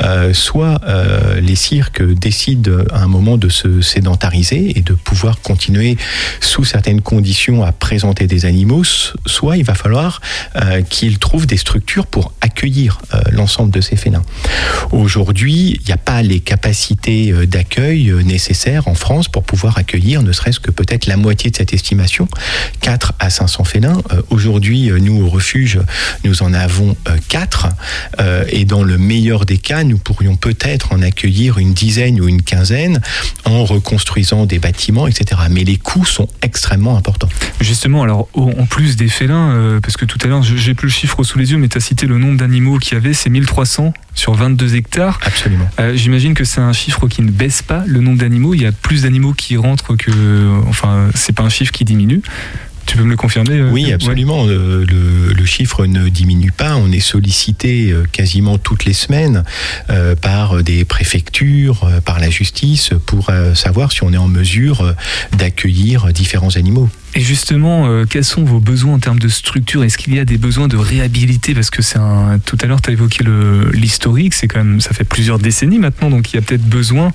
[0.00, 5.40] euh, soit euh, les cirques décident à un moment de se sédentariser et de pouvoir
[5.40, 5.98] continuer
[6.40, 8.84] sous certaines conditions à présenter des animaux,
[9.26, 10.20] soit il va falloir
[10.88, 12.98] qu'ils trouvent des structures pour accueillir
[13.30, 14.22] l'ensemble de ces félins.
[14.92, 20.32] Aujourd'hui, il n'y a pas les capacités d'accueil nécessaires en France pour pouvoir accueillir ne
[20.32, 22.28] serait-ce que peut-être la moitié de cette estimation,
[22.80, 24.02] 4 à 500 félins.
[24.30, 25.78] Aujourd'hui, euh, nous, au refuge,
[26.24, 27.68] nous en avons euh, quatre.
[28.20, 32.28] Euh, et dans le meilleur des cas, nous pourrions peut-être en accueillir une dizaine ou
[32.28, 33.00] une quinzaine
[33.44, 35.42] en reconstruisant des bâtiments, etc.
[35.50, 37.28] Mais les coûts sont extrêmement importants.
[37.60, 41.22] Justement, alors, en plus des félins, parce que tout à l'heure, j'ai plus le chiffre
[41.22, 43.92] sous les yeux, mais tu as cité le nombre d'animaux qu'il y avait, c'est 1300
[44.14, 45.18] sur 22 hectares.
[45.22, 45.68] Absolument.
[45.94, 48.54] J'imagine que c'est un chiffre qui ne baisse pas le nombre d'animaux.
[48.54, 50.10] Il y a plus d'animaux qui rentrent que.
[50.66, 52.22] Enfin, c'est pas un chiffre qui diminue.
[52.86, 54.46] Tu peux me le confirmer euh, Oui, absolument.
[54.46, 56.76] Le, chiffre ne diminue pas.
[56.76, 59.44] On est sollicité euh, quasiment toutes les semaines
[59.90, 64.94] euh, par des préfectures, par la justice, pour savoir si on est en mesure
[65.36, 66.88] d'accueillir différents animaux.
[67.14, 69.84] Et justement, quels sont vos besoins en termes de structure?
[69.84, 71.54] Est-ce qu'il y a des besoins de réhabiliter?
[71.54, 72.38] Parce que c'est un.
[72.44, 73.24] Tout à l'heure, tu as évoqué
[73.72, 74.34] l'historique.
[74.34, 77.12] C'est quand même, ça fait plusieurs décennies maintenant, donc il y a peut-être besoin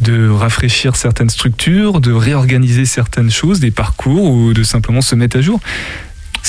[0.00, 5.38] de rafraîchir certaines structures, de réorganiser certaines choses, des parcours ou de simplement se mettre
[5.38, 5.60] à jour.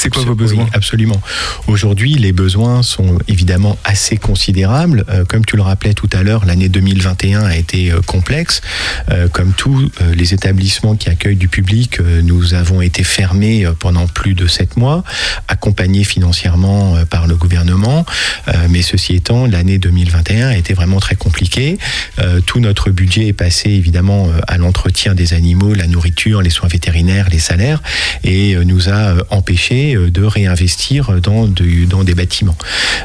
[0.02, 1.22] C'est quoi vos besoins Absolument.
[1.68, 5.04] Aujourd'hui, les besoins sont évidemment assez considérables.
[5.10, 8.62] Euh, comme tu le rappelais tout à l'heure, l'année 2021 a été euh, complexe.
[9.10, 14.36] Euh, comme tous les établissements qui accueillent du public, nous avons été fermés pendant plus
[14.36, 15.04] de sept mois,
[15.50, 18.06] accompagnés financièrement par le gouvernement.
[18.70, 21.78] mais ceci étant, l'année 2021 a été vraiment très compliquée.
[22.46, 27.30] tout notre budget est passé évidemment à l'entretien des animaux, la nourriture, les soins vétérinaires,
[27.32, 27.82] les salaires,
[28.24, 32.58] et nous a empêché euh, de réinvestir dans, des bâtiments.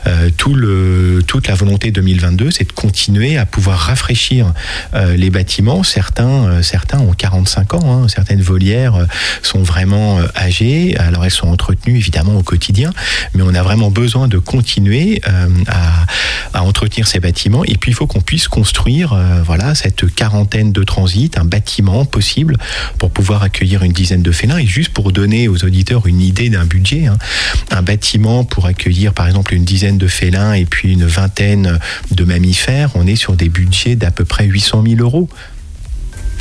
[0.07, 4.53] Euh, toute la volonté 2022, c'est de continuer à pouvoir rafraîchir
[4.95, 5.83] euh, les bâtiments.
[5.83, 8.09] Certains, certains ont 45 ans, hein.
[8.09, 9.07] certaines volières
[9.43, 12.93] sont vraiment âgées, alors elles sont entretenues évidemment au quotidien,
[13.35, 15.21] mais on a vraiment besoin de continuer
[15.67, 17.65] à, entretenir ces bâtiments.
[17.65, 22.57] Et puis il faut qu'on puisse construire voilà, cette quarantaine de transits, un bâtiment possible
[22.99, 24.59] pour pouvoir accueillir une dizaine de félins.
[24.59, 26.65] Et juste pour donner aux auditeurs une idée d'un
[27.07, 27.17] Hein.
[27.71, 31.79] Un bâtiment pour accueillir par exemple une dizaine de félins et puis une vingtaine
[32.11, 35.29] de mammifères, on est sur des budgets d'à peu près 800 000 euros.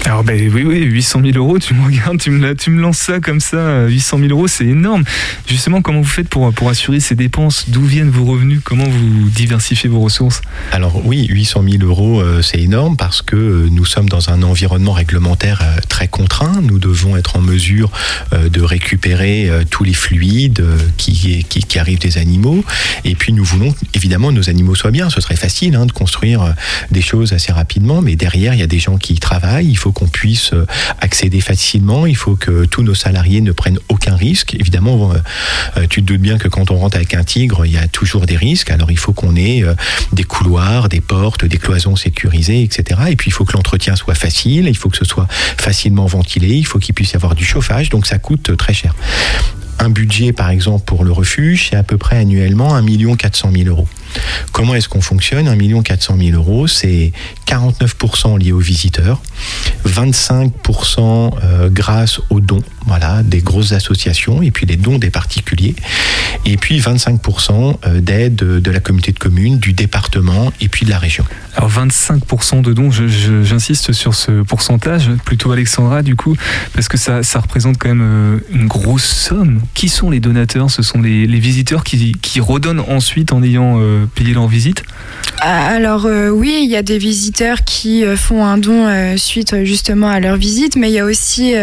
[0.06, 2.97] Alors ben oui, oui, 800 000 euros, tu me regardes, tu me, tu me lances
[2.97, 5.03] ça comme ça, 800 000 euros, c'est énorme.
[5.47, 7.69] Justement, comment vous faites pour, pour assurer ces dépenses?
[7.69, 8.60] D'où viennent vos revenus?
[8.63, 10.41] Comment vous diversifiez vos ressources?
[10.71, 14.43] Alors oui, 800 000 euros, euh, c'est énorme parce que euh, nous sommes dans un
[14.43, 16.62] environnement réglementaire euh, très contraint.
[16.62, 17.89] Nous devons être en mesure
[18.32, 20.65] de récupérer tous les fluides
[20.97, 22.63] qui, qui, arrivent des animaux.
[23.06, 25.10] Et puis nous voulons évidemment que nos animaux soient bien.
[25.10, 26.53] Ce serait facile hein, de construire
[26.91, 29.69] des choses assez rapidement, mais derrière, il y a des gens qui y travaillent.
[29.69, 30.65] Il faut qu'on puisse euh,
[31.02, 32.06] accéder facilement.
[32.06, 34.56] Il faut que tous nos salariés ne prennent aucun risque.
[34.56, 35.17] Évidemment, euh,
[35.78, 37.88] euh, tu te doutes bien que quand on rentre avec un tigre, il y a
[37.89, 38.72] toujours des risques.
[38.72, 39.63] Alors il faut qu'on ait
[40.13, 43.02] des couloirs, des portes, des cloisons sécurisées, etc.
[43.10, 44.67] Et puis il faut que l'entretien soit facile.
[44.67, 46.56] Il faut que ce soit facilement ventilé.
[46.56, 47.89] Il faut qu'il puisse y avoir du chauffage.
[47.89, 48.96] Donc ça coûte très cher.
[49.80, 53.67] Un budget, par exemple, pour le refuge, c'est à peu près annuellement 1 400 000
[53.67, 53.88] euros.
[54.52, 57.12] Comment est-ce qu'on fonctionne 1 400 000 euros, c'est
[57.47, 59.21] 49% lié aux visiteurs,
[59.86, 65.76] 25% euh, grâce aux dons, voilà, des grosses associations, et puis les dons des particuliers,
[66.45, 70.91] et puis 25% euh, d'aide de la communauté de communes, du département et puis de
[70.91, 71.26] la région.
[71.56, 76.36] Alors 25% de dons, j'insiste sur ce pourcentage, plutôt Alexandra du coup,
[76.73, 79.62] parce que ça, représente quand même euh, une grosse somme.
[79.73, 80.71] Qui sont les donateurs?
[80.71, 84.84] Ce sont les, visiteurs qui redonnent ensuite en ayant payer leur visite
[85.42, 89.63] Alors euh, oui, il y a des visiteurs qui euh, font un don euh, suite
[89.63, 91.54] justement à leur visite, mais il y a aussi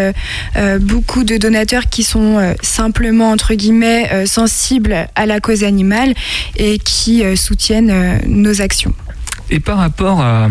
[0.81, 6.15] beaucoup de donateurs qui sont simplement entre guillemets sensibles à la cause animale
[6.57, 8.95] et qui soutiennent nos actions.
[9.51, 10.49] Et par rapport à.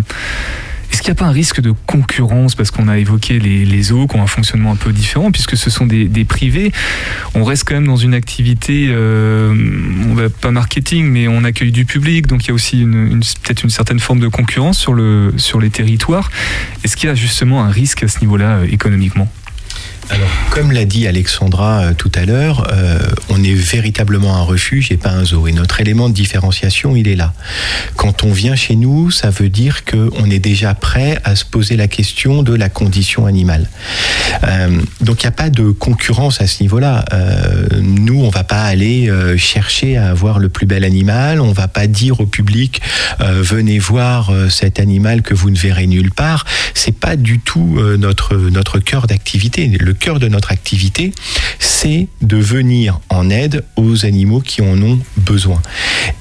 [0.91, 3.82] Est-ce qu'il n'y a pas un risque de concurrence Parce qu'on a évoqué les, les
[3.84, 6.71] zoos qui ont un fonctionnement un peu différent, puisque ce sont des, des privés?
[7.35, 9.54] On reste quand même dans une activité, euh,
[10.10, 12.94] on va pas marketing, mais on accueille du public, donc il y a aussi une,
[13.12, 16.31] une- peut-être une certaine forme de concurrence sur, le, sur les territoires.
[16.83, 19.31] Est-ce qu'il y a justement un risque à ce niveau-là euh, économiquement?
[20.12, 22.97] Alors, comme l'a dit Alexandra euh, tout à l'heure, euh,
[23.29, 25.47] on est véritablement un refuge et pas un zoo.
[25.47, 27.33] Et notre élément de différenciation, il est là.
[27.95, 31.75] Quand on vient chez nous, ça veut dire qu'on est déjà prêt à se poser
[31.75, 33.69] la question de la condition animale.
[34.45, 37.05] Euh, donc, il n'y a pas de concurrence à ce niveau-là.
[37.79, 41.39] Nous, on va pas aller chercher à avoir le plus bel animal.
[41.39, 42.81] On va pas dire au public
[43.19, 46.45] venez voir cet animal que vous ne verrez nulle part.
[46.73, 49.67] C'est pas du tout notre notre cœur d'activité.
[50.00, 51.13] Cœur de notre activité,
[51.60, 55.62] c'est de venir en aide aux animaux qui en ont besoin.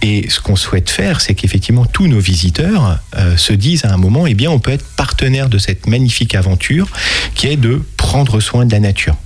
[0.03, 3.97] Et ce qu'on souhaite faire, c'est qu'effectivement tous nos visiteurs euh, se disent à un
[3.97, 6.89] moment, eh bien, on peut être partenaire de cette magnifique aventure
[7.35, 9.17] qui est de prendre soin de la nature.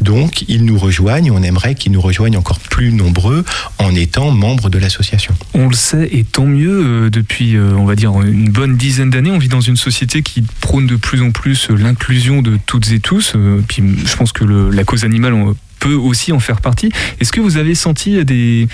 [0.00, 1.30] Donc, ils nous rejoignent.
[1.30, 3.44] On aimerait qu'ils nous rejoignent encore plus nombreux
[3.78, 5.34] en étant membres de l'association.
[5.54, 9.10] On le sait, et tant mieux, euh, depuis, euh, on va dire, une bonne dizaine
[9.10, 12.90] d'années, on vit dans une société qui prône de plus en plus l'inclusion de toutes
[12.92, 13.34] et tous.
[13.68, 15.34] Puis je pense que la cause animale
[15.80, 16.92] peut aussi en faire partie.
[17.20, 18.68] Est-ce que vous avez senti des,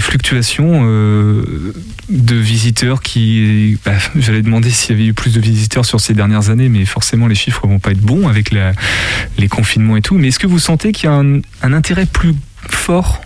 [0.00, 1.72] fluctuations euh,
[2.10, 3.78] de visiteurs qui...
[3.84, 6.84] bah, J'allais demander s'il y avait eu plus de visiteurs sur ces dernières années, mais
[6.84, 10.18] forcément les chiffres vont pas être bons avec les confinements et tout.
[10.18, 12.34] Mais est-ce que vous sentez qu'il y a un, intérêt plus
[12.68, 13.22] fort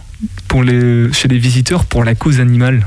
[1.12, 2.86] chez les visiteurs pour la cause animale?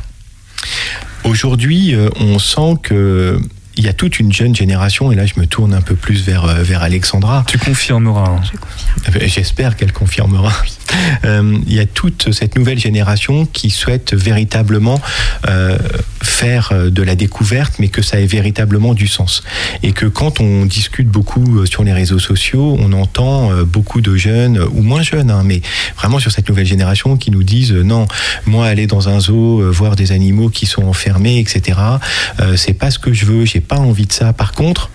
[1.24, 3.40] Aujourd'hui, euh, on sent que
[3.80, 6.22] il y a toute une jeune génération, et là je me tourne un peu plus
[6.26, 7.46] vers, euh, vers Alexandra.
[7.48, 8.30] Tu confirmeras.
[8.30, 8.42] hein.
[9.26, 10.52] J'espère qu'elle confirmera.
[11.26, 15.00] Euh, il y a toute cette nouvelle génération qui souhaite véritablement
[15.48, 15.78] euh,
[16.22, 19.44] faire euh, de la découverte, mais que ça ait véritablement du sens.
[19.84, 24.60] Et que quand on discute beaucoup sur les réseaux sociaux, on entend beaucoup de jeunes,
[24.60, 25.62] ou moins jeunes, hein, mais
[25.98, 28.08] vraiment sur cette nouvelle génération qui nous disent non,
[28.46, 31.80] moi aller dans un zoo, voir des animaux qui sont enfermés, etc.,
[32.56, 34.34] c'est pas ce que je veux, j'ai pas envie de ça.
[34.34, 34.90] Par contre,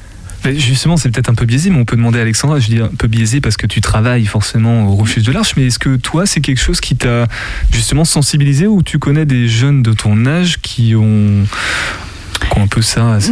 [0.45, 2.81] Mais Justement, c'est peut-être un peu biaisé, mais on peut demander à Alexandra, je dis
[2.81, 5.97] un peu biaisé parce que tu travailles forcément au refuge de l'Arche, mais est-ce que
[5.97, 7.27] toi, c'est quelque chose qui t'a
[7.73, 11.45] justement sensibilisé ou tu connais des jeunes de ton âge qui ont,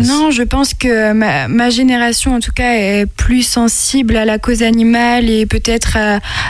[0.02, 4.62] Non, je pense que ma, génération, en tout cas, est plus sensible à la cause
[4.62, 5.96] animale et peut-être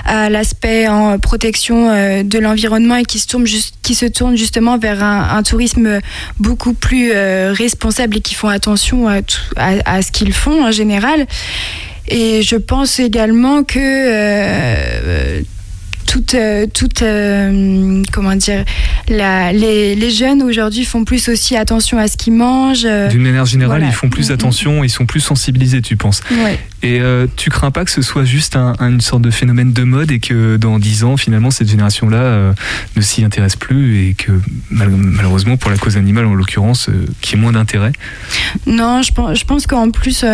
[0.05, 4.37] à, l'aspect en protection euh, de l'environnement et qui se tourne, juste, qui se tourne
[4.37, 6.01] justement vers un, tourisme
[6.39, 11.27] beaucoup plus euh, responsable et qui font attention à ce qu'ils font en général.
[12.09, 15.41] Et je pense également que euh,
[16.13, 18.65] toute, euh, toute euh, comment dire,
[19.09, 22.85] la, les, les jeunes aujourd'hui font plus aussi attention à ce qu'ils mangent.
[22.85, 23.87] euh, D'une manière générale, Voilà.
[23.91, 24.35] ils font plus Mm, mm.
[24.35, 26.21] attention, ils sont plus sensibilisés, tu penses.
[26.31, 26.59] ouais.
[26.83, 29.73] Et euh, tu crains pas que ce soit juste un- un- une sorte de phénomène
[29.73, 32.53] de mode et que dans 10 ans, finalement, cette génération-là euh,
[32.97, 34.33] ne s'y intéresse plus et que
[34.71, 36.91] mal- malheureusement, pour la cause animale en l'occurrence,
[37.23, 37.93] qu'il y ait moins d'intérêt?
[38.67, 40.25] Non, je pense, je pense qu'en plus,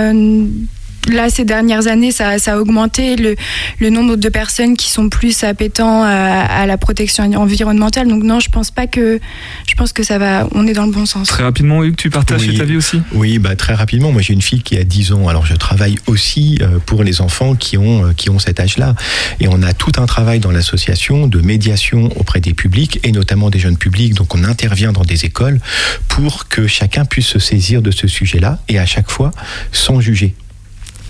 [1.09, 3.35] là, ces dernières années, ça, ça a augmenté le,
[3.81, 8.09] le nombre de personnes qui sont plus appétents à, à la protection environnementale.
[8.09, 9.21] Donc non, je pense pas que,
[9.67, 11.29] je pense que ça va, on est dans le bon sens.
[11.29, 12.53] Très rapidement, Hugues, tu partages Oui.
[12.53, 13.01] cet avis aussi?
[13.13, 14.13] Oui, bah, très rapidement.
[14.13, 15.29] Moi, j'ai une fille qui a 10 ans.
[15.29, 18.95] Alors, je travaille aussi euh, pour les enfants qui ont, euh, qui ont cet âge-là.
[19.41, 23.51] Et on a tout un travail dans l'association de médiation auprès des publics et notamment
[23.51, 24.15] des jeunes publics.
[24.15, 25.61] Donc, on intervient dans des écoles
[26.09, 29.31] pour que chacun puisse se saisir de ce sujet-là et à chaque fois
[29.73, 30.35] sans juger.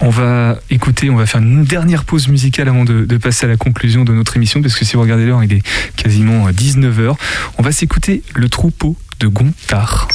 [0.01, 3.57] On va écouter, on va faire une dernière pause musicale avant de, passer à la
[3.57, 5.63] conclusion de notre émission, parce que si vous regardez l'heure, il est
[5.97, 7.17] quasiment 19h.
[7.59, 10.09] On va s'écouter Le troupeau de Gontard.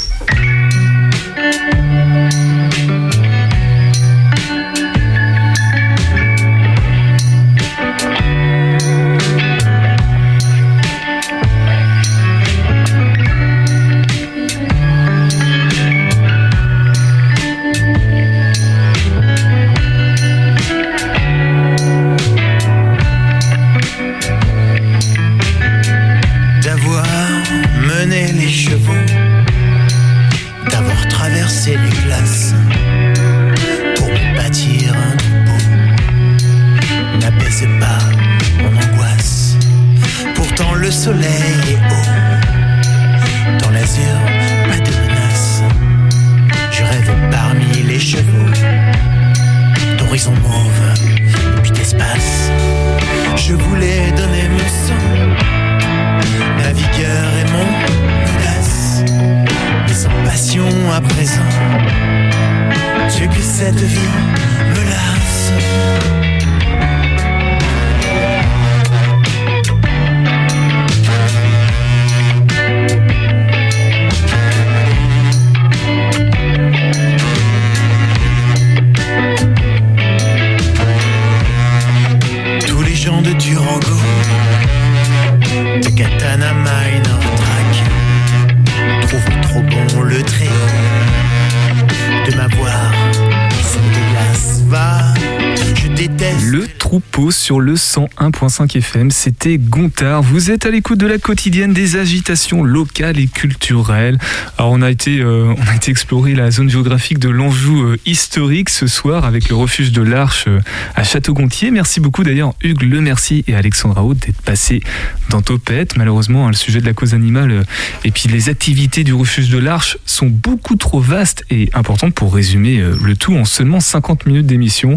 [96.53, 100.21] Le troupeau sur le 101.5 FM, c'était Gontard.
[100.21, 104.19] Vous êtes à l'écoute de la quotidienne des agitations locales et culturelles.
[104.59, 107.97] Alors on a été, euh, on a été explorer la zone géographique de l'Anjou euh,
[108.05, 110.59] historique ce soir avec le refuge de l'Arche euh,
[110.93, 111.71] à Château-Gontier.
[111.71, 114.83] Merci beaucoup d'ailleurs Hugues Le Merci et Alexandra Haute d'être passés
[115.31, 115.97] dans Topette.
[115.97, 117.63] Malheureusement, hein, le sujet de la cause animale euh,
[118.03, 122.35] et puis les activités du refuge de l'Arche sont beaucoup trop vastes et importantes pour
[122.35, 124.95] résumer le tout en seulement 50 minutes d'émission.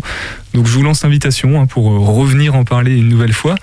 [0.52, 3.54] Donc je vous lance l'invitation hein, pour revenir en parler une nouvelle fois.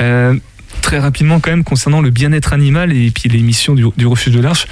[0.00, 0.34] Euh,
[0.82, 4.34] très rapidement quand même concernant le bien-être animal et puis les missions du, du refuge
[4.34, 4.66] de l'Arche.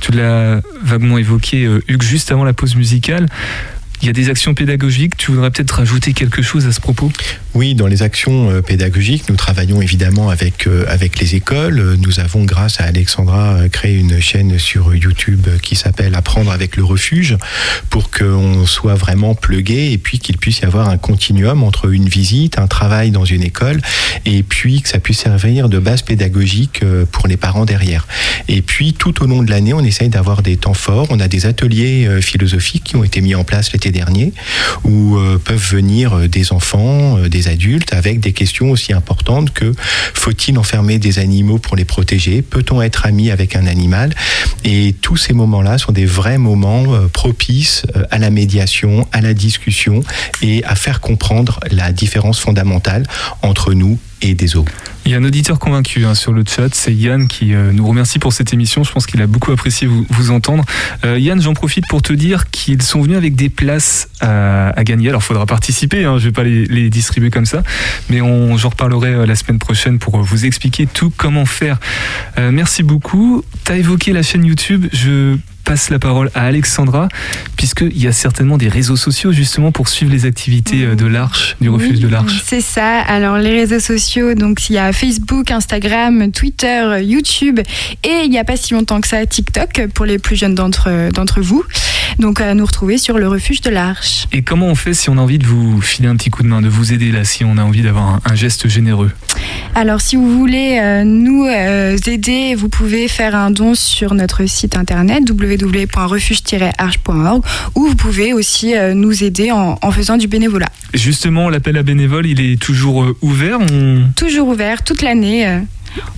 [0.00, 3.26] Tu l'as vaguement évoqué euh, Hugues juste avant la pause musicale.
[4.02, 5.16] Il y a des actions pédagogiques.
[5.18, 7.12] Tu voudrais peut-être rajouter quelque chose à ce propos?
[7.52, 11.78] Oui, dans les actions euh, pédagogiques, nous travaillons évidemment avec, euh, avec les écoles.
[11.78, 16.76] Euh, Nous avons, grâce à Alexandra, créé une chaîne sur YouTube qui s'appelle Apprendre avec
[16.76, 17.36] le refuge
[17.90, 22.08] pour qu'on soit vraiment plugué et puis qu'il puisse y avoir un continuum entre une
[22.08, 23.80] visite, un travail dans une école
[24.24, 26.82] et puis que ça puisse servir de base pédagogique
[27.12, 28.06] pour les parents derrière.
[28.48, 31.06] Et puis tout au long de l'année, on essaye d'avoir des temps forts.
[31.10, 34.32] On a des ateliers philosophiques qui ont été mis en place l'été dernier
[34.84, 39.52] où euh, peuvent venir euh, des enfants, euh, des adultes avec des questions aussi importantes
[39.52, 39.72] que
[40.14, 42.42] faut-il enfermer des animaux pour les protéger?
[42.42, 44.14] Peut-on être ami avec un animal?
[44.64, 50.02] Et tous ces moments-là sont des vrais moments propices à la médiation, à la discussion
[50.42, 53.06] et à faire comprendre la différence fondamentale
[53.42, 54.72] entre nous et des autres.
[55.06, 57.86] Il y a un auditeur convaincu hein, sur le chat, c'est Yann qui euh, nous
[57.86, 58.84] remercie pour cette émission.
[58.84, 60.64] Je pense qu'il a beaucoup apprécié vous, vous entendre.
[61.04, 64.84] Euh, Yann, j'en profite pour te dire qu'ils sont venus avec des places à, à
[64.84, 65.08] gagner.
[65.08, 67.62] Alors, faudra participer, hein, je vais pas les, les distribuer comme ça,
[68.08, 71.78] mais j'en reparlerai euh, la semaine prochaine pour euh, vous expliquer tout comment faire.
[72.38, 73.42] Euh, merci beaucoup.
[73.64, 74.86] Tu as évoqué la chaîne YouTube.
[74.92, 77.08] Je passe la parole à Alexandra,
[77.56, 81.56] puisqu'il y a certainement des réseaux sociaux justement pour suivre les activités euh, de l'Arche,
[81.60, 82.42] du refuge Oui, de l'Arche.
[82.44, 83.00] C'est ça.
[83.00, 87.60] Alors les réseaux sociaux, donc il y a Facebook, Instagram, Twitter, YouTube
[88.04, 91.10] et il n'y a pas si longtemps que ça TikTok pour les plus jeunes d'entre
[91.12, 91.64] d'entre vous.
[92.18, 94.26] Donc à nous retrouver sur le refuge de l'Arche.
[94.32, 96.48] Et comment on fait si on a envie de vous filer un petit coup de
[96.48, 99.10] main, de vous aider là, si on a envie d'avoir un, un geste généreux
[99.74, 104.46] Alors si vous voulez euh, nous euh, aider, vous pouvez faire un don sur notre
[104.46, 107.42] site internet www.refuge-arche.org
[107.74, 110.68] ou vous pouvez aussi euh, nous aider en, en faisant du bénévolat.
[110.94, 113.58] Justement, l'appel à bénévoles, il est toujours ouvert.
[113.60, 115.60] On- Toujours ouvert toute l'année.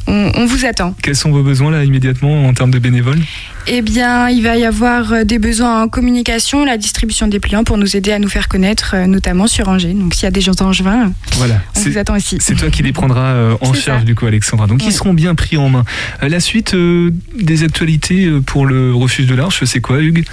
[0.06, 0.94] on- on vous attend.
[1.02, 3.20] Quels sont vos besoins là immédiatement en termes de bénévoles?
[3.68, 7.62] Eh bien, il va y avoir euh, des besoins en communication, la distribution des pliants
[7.62, 9.92] pour nous aider à nous faire connaître, euh, notamment sur Angers.
[9.94, 11.60] Donc, s'il y a des gens d'Angevin, Voilà.
[11.76, 12.38] on C'est- vous attend ici.
[12.40, 14.04] C'est toi qui les prendras euh, en charge ça.
[14.04, 14.66] du coup Alexandra.
[14.66, 15.84] Donc ils seront bien pris en main.
[16.20, 20.24] La suite euh, des actualités pour le refuge de l'Arche, c'est quoi Hugues?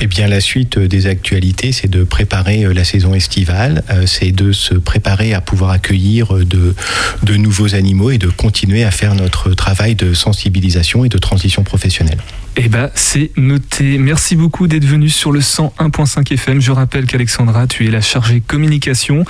[0.00, 4.74] Eh bien, la suite des actualités, c'est de préparer la saison estivale, c'est de se
[4.74, 6.74] préparer à pouvoir accueillir de,
[7.22, 11.62] de nouveaux animaux et de continuer à faire notre travail de sensibilisation et de transition
[11.64, 12.18] professionnelle.
[12.60, 13.98] Eh ben, c'est noté.
[13.98, 16.60] Merci beaucoup d'être venu sur le 101.5 FM.
[16.60, 19.24] Je rappelle qu'Alexandra, tu es la chargée communication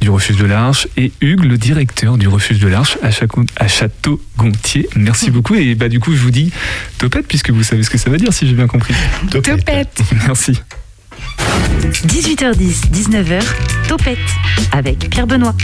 [0.00, 4.88] du refuge de l'Arche et Hugues, le directeur du refuge de l'Arche à, Château-Gontier.
[4.96, 5.54] Merci beaucoup.
[5.54, 6.50] Et bah, du coup, je vous dis
[6.98, 8.94] topette puisque vous savez ce que ça veut dire si j'ai bien compris.
[9.30, 10.02] Topette.
[10.26, 10.60] Merci.
[12.04, 13.42] 18h10, 19h,
[13.86, 14.18] Topette
[14.72, 15.54] avec Pierre Benoît.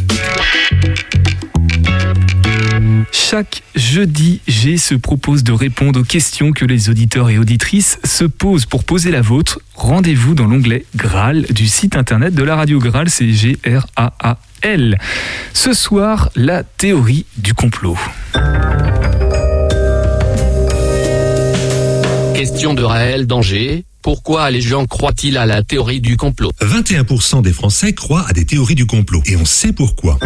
[3.12, 8.24] Chaque jeudi, G se propose de répondre aux questions que les auditeurs et auditrices se
[8.24, 8.66] posent.
[8.66, 13.10] Pour poser la vôtre, rendez-vous dans l'onglet Graal du site internet de la radio Graal,
[13.10, 14.98] c'est G-R-A-A-L.
[15.52, 17.98] Ce soir, la théorie du complot.
[22.34, 23.84] Question de Raël Danger.
[24.00, 26.50] Pourquoi les gens croient-ils à la théorie du complot?
[26.60, 29.22] 21% des Français croient à des théories du complot.
[29.26, 30.18] Et on sait pourquoi.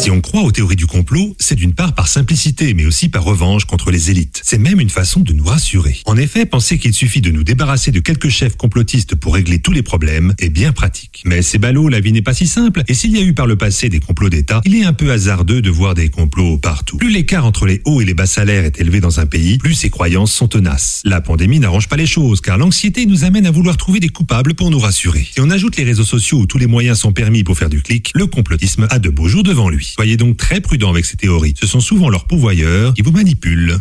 [0.00, 3.22] Si on croit aux théories du complot, c'est d'une part par simplicité, mais aussi par
[3.22, 4.40] revanche contre les élites.
[4.42, 5.98] C'est même une façon de nous rassurer.
[6.06, 9.72] En effet, penser qu'il suffit de nous débarrasser de quelques chefs complotistes pour régler tous
[9.72, 11.22] les problèmes est bien pratique.
[11.26, 13.46] Mais c'est ballot, la vie n'est pas si simple, et s'il y a eu par
[13.46, 16.96] le passé des complots d'État, il est un peu hasardeux de voir des complots partout.
[16.96, 19.74] Plus l'écart entre les hauts et les bas salaires est élevé dans un pays, plus
[19.74, 21.02] ses croyances sont tenaces.
[21.04, 24.54] La pandémie n'arrange pas les choses, car l'anxiété nous amène à vouloir trouver des coupables
[24.54, 25.28] pour nous rassurer.
[25.30, 27.82] Si on ajoute les réseaux sociaux où tous les moyens sont permis pour faire du
[27.82, 29.89] clic, le complotisme a de beaux jours devant lui.
[29.90, 31.54] Soyez donc très prudent avec ces théories.
[31.60, 33.78] Ce sont souvent leurs pourvoyeurs qui vous manipulent.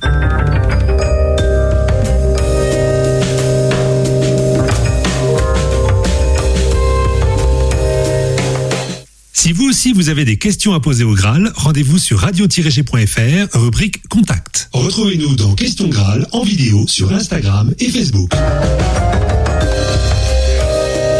[9.34, 14.08] Si vous aussi vous avez des questions à poser au Graal, rendez-vous sur radio-g.fr, rubrique
[14.10, 14.70] Contact.
[14.74, 18.32] Retrouvez-nous dans Questions Graal en vidéo sur Instagram et Facebook.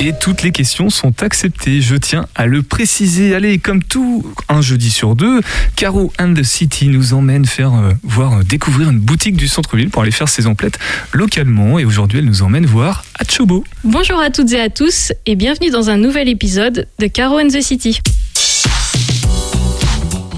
[0.02, 3.36] Et toutes les questions sont acceptées, je tiens à le préciser.
[3.36, 5.42] Allez, comme tout un jeudi sur deux,
[5.76, 9.90] Caro and the City nous emmène faire euh, voir euh, découvrir une boutique du centre-ville
[9.90, 10.80] pour aller faire ses emplettes
[11.12, 11.80] localement.
[11.80, 13.66] Et aujourd'hui, elle nous emmène voir Achobo.
[13.84, 17.50] Bonjour à toutes et à tous et bienvenue dans un nouvel épisode de Caro and
[17.50, 18.00] the City.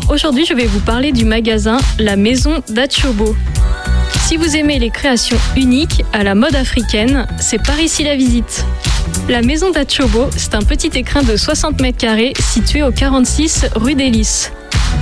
[0.09, 3.35] Aujourd'hui, je vais vous parler du magasin La Maison d'Achobo.
[4.19, 8.65] Si vous aimez les créations uniques à la mode africaine, c'est par ici la visite.
[9.29, 13.95] La maison d'Achobo, c'est un petit écrin de 60 mètres carrés situé au 46 rue
[13.95, 14.51] des Lys.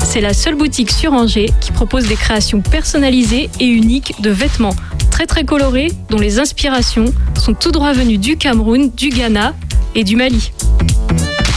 [0.04, 4.76] C'est la seule boutique sur Angers qui propose des créations personnalisées et uniques de vêtements
[5.12, 7.06] très très colorés dont les inspirations
[7.36, 9.54] sont tout droit venues du Cameroun, du Ghana
[9.96, 10.52] et du Mali.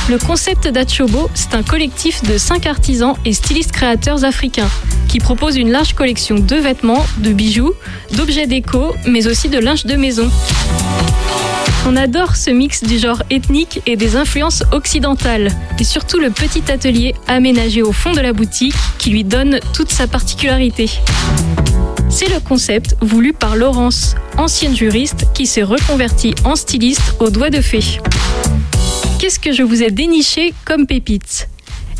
[0.08, 4.68] Le concept d'Achobo, c'est un collectif de 5 artisans et stylistes créateurs africains
[5.08, 7.72] qui proposent une large collection de vêtements, de bijoux,
[8.12, 10.28] d'objets déco, mais aussi de linge de maison.
[11.86, 16.70] On adore ce mix du genre ethnique et des influences occidentales, et surtout le petit
[16.70, 20.90] atelier aménagé au fond de la boutique qui lui donne toute sa particularité.
[22.08, 27.50] C'est le concept voulu par Laurence, ancienne juriste qui s'est reconvertie en styliste au doigt
[27.50, 28.00] de fée.
[29.22, 31.48] Qu'est-ce que je vous ai déniché comme pépite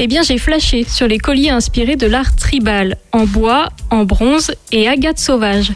[0.00, 4.52] eh bien, j'ai flashé sur les colliers inspirés de l'art tribal, en bois, en bronze
[4.72, 5.70] et agate sauvage.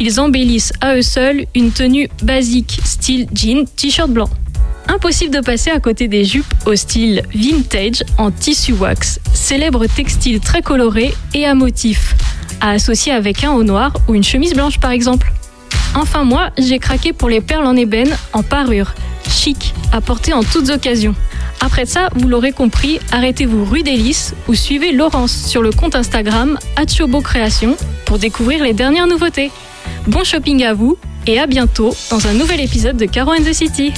[0.00, 4.28] Ils embellissent à eux seuls une tenue basique, style jean, t-shirt blanc.
[4.86, 10.40] Impossible de passer à côté des jupes au style vintage en tissu wax, célèbre textile
[10.40, 12.14] très coloré et à motif,
[12.60, 15.32] à associer avec un haut noir ou une chemise blanche par exemple.
[15.94, 18.92] Enfin moi, j'ai craqué pour les perles en ébène en parure,
[19.30, 21.14] chic, à porter en toutes occasions.
[21.60, 23.92] Après ça, vous l'aurez compris, arrêtez-vous rue des
[24.48, 29.50] ou suivez Laurence sur le compte Instagram Achobo Création pour découvrir les dernières nouveautés.
[30.06, 30.96] Bon shopping à vous
[31.26, 33.92] et à bientôt dans un nouvel épisode de Caro and the City.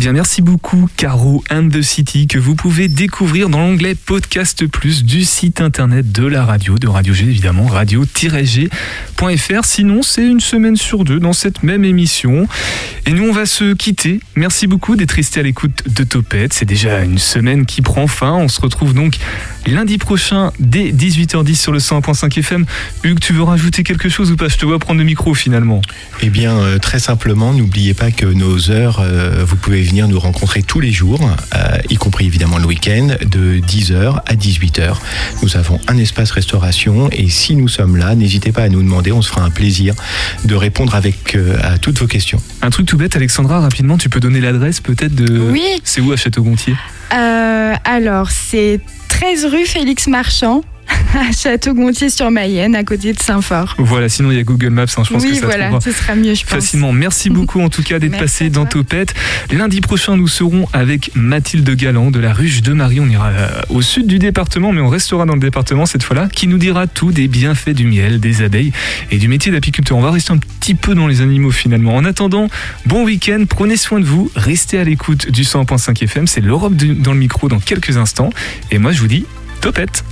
[0.00, 5.04] Bien, merci beaucoup, Caro and the City, que vous pouvez découvrir dans l'onglet Podcast Plus
[5.04, 9.64] du site internet de la radio, de Radio G, évidemment, radio-g.fr.
[9.64, 12.48] Sinon, c'est une semaine sur deux dans cette même émission.
[13.04, 14.20] Et nous, on va se quitter.
[14.36, 16.54] Merci beaucoup d'être resté à l'écoute de Topette.
[16.54, 18.32] C'est déjà une semaine qui prend fin.
[18.32, 19.18] On se retrouve donc
[19.66, 22.64] lundi prochain dès 18h10 sur le 101.5 FM.
[23.04, 24.48] Hugues, tu veux rajouter quelque chose ou pas?
[24.48, 25.82] Je te vois prendre le micro finalement.
[26.22, 30.20] Eh bien, euh, très simplement, n'oubliez pas que nos heures, euh, vous pouvez venir nous
[30.20, 34.94] rencontrer tous les jours, euh, y compris évidemment le week-end, de 10h à 18h.
[35.42, 39.10] Nous avons un espace restauration et si nous sommes là, n'hésitez pas à nous demander,
[39.10, 39.94] on se fera un plaisir
[40.44, 42.40] de répondre avec, euh, à toutes vos questions.
[42.62, 45.40] Un truc tout bête, Alexandra, rapidement, tu peux donner l'adresse peut-être de.
[45.50, 45.80] Oui.
[45.82, 46.76] C'est où à Château-Gontier?
[47.12, 48.78] Euh, alors, c'est
[49.08, 50.62] 13 rue Félix Marchand,
[51.14, 53.76] à Château-Gontier-sur-Mayenne, à côté de Saint-Fort.
[53.78, 55.92] Voilà, sinon il y a Google Maps, hein, je pense oui, que ça voilà, ce
[55.92, 56.54] sera mieux, je pense.
[56.54, 56.92] facilement.
[56.92, 58.70] Merci beaucoup en tout cas d'être passé dans.
[58.70, 59.14] Topette.
[59.50, 63.00] Lundi prochain, nous serons avec Mathilde Galland de la Ruche de Marie.
[63.00, 66.28] On ira euh, au sud du département, mais on restera dans le département cette fois-là,
[66.28, 68.72] qui nous dira tout des bienfaits du miel, des abeilles
[69.10, 69.98] et du métier d'apiculteur.
[69.98, 71.96] On va rester un petit peu dans les animaux finalement.
[71.96, 72.48] En attendant,
[72.86, 76.26] bon week-end, prenez soin de vous, restez à l'écoute du 100.5 FM.
[76.28, 78.30] C'est l'Europe dans le micro dans quelques instants.
[78.70, 79.24] Et moi, je vous dis
[79.60, 80.02] Topette.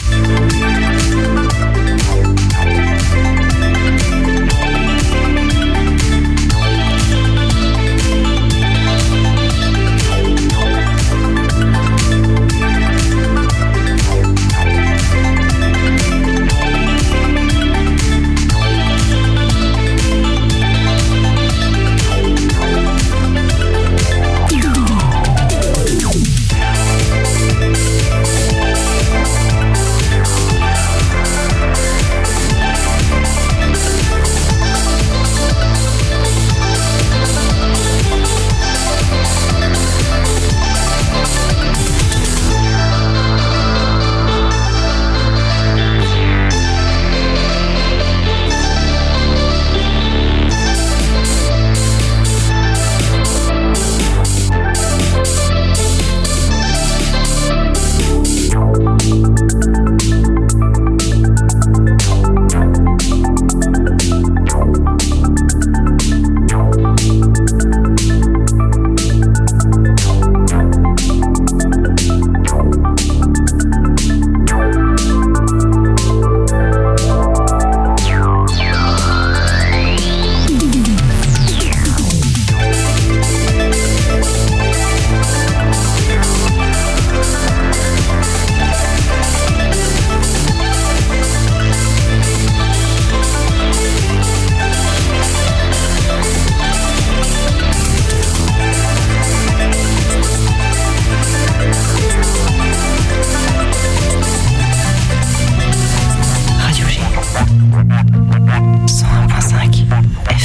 [107.78, 110.37] 101.5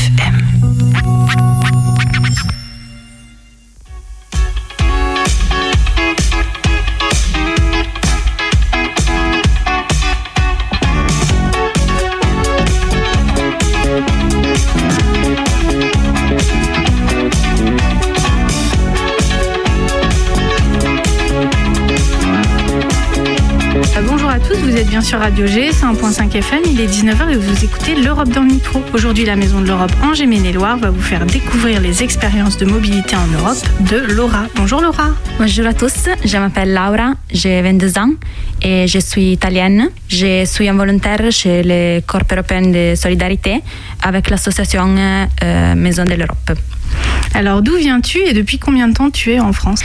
[25.17, 28.81] Radio G, 101.5 FM, il est 19h et vous écoutez l'Europe dans le micro.
[28.93, 33.15] Aujourd'hui, la Maison de l'Europe Angers Maine-et-Loire va vous faire découvrir les expériences de mobilité
[33.15, 33.57] en Europe
[33.91, 34.45] de Laura.
[34.55, 35.09] Bonjour Laura.
[35.37, 38.09] Bonjour à tous, je m'appelle Laura, j'ai 22 ans
[38.61, 39.89] et je suis italienne.
[40.07, 43.61] Je suis un volontaire chez le Corps européen de solidarité
[44.01, 46.57] avec l'association euh, Maison de l'Europe.
[47.35, 49.81] Alors d'où viens-tu et depuis combien de temps tu es en France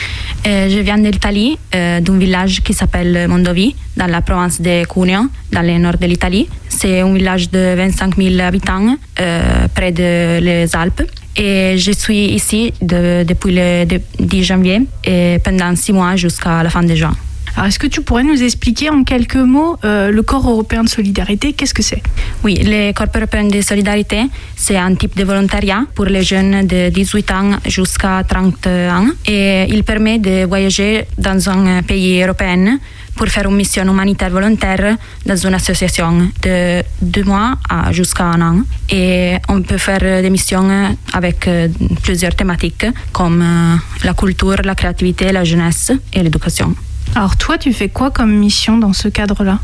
[0.46, 5.22] Euh, je viens d'Italie, euh, d'un village qui s'appelle Mondovi, dans la province de Cuneo,
[5.52, 6.46] dans le nord de l'Italie.
[6.68, 11.02] C'est un village de 25 000 habitants, euh, près de les Alpes.
[11.36, 16.62] Et je suis ici de- depuis le de- 10 janvier et pendant six mois jusqu'à
[16.62, 17.14] la fin de juin.
[17.56, 20.88] Alors est-ce que tu pourrais nous expliquer en quelques mots euh, le corps européen de
[20.88, 22.02] solidarité Qu'est-ce que c'est?
[22.44, 24.22] Oui, le Corps européen de solidarité,
[24.56, 29.66] c'est un type de volontariat pour les jeunes de 18 ans jusqu'à 30 ans et
[29.68, 32.78] il permet de voyager dans un pays européen
[33.16, 34.96] pour faire une mission humanitaire volontaire
[35.26, 38.62] dans une association de deux mois à jusqu'à un an.
[38.88, 41.68] Et on peut faire des missions avec euh,
[42.04, 46.74] plusieurs thématiques comme euh, la culture, la créativité, la jeunesse et l'éducation.
[47.14, 49.58] Alors toi, tu fais quoi comme mission dans ce cadre-là?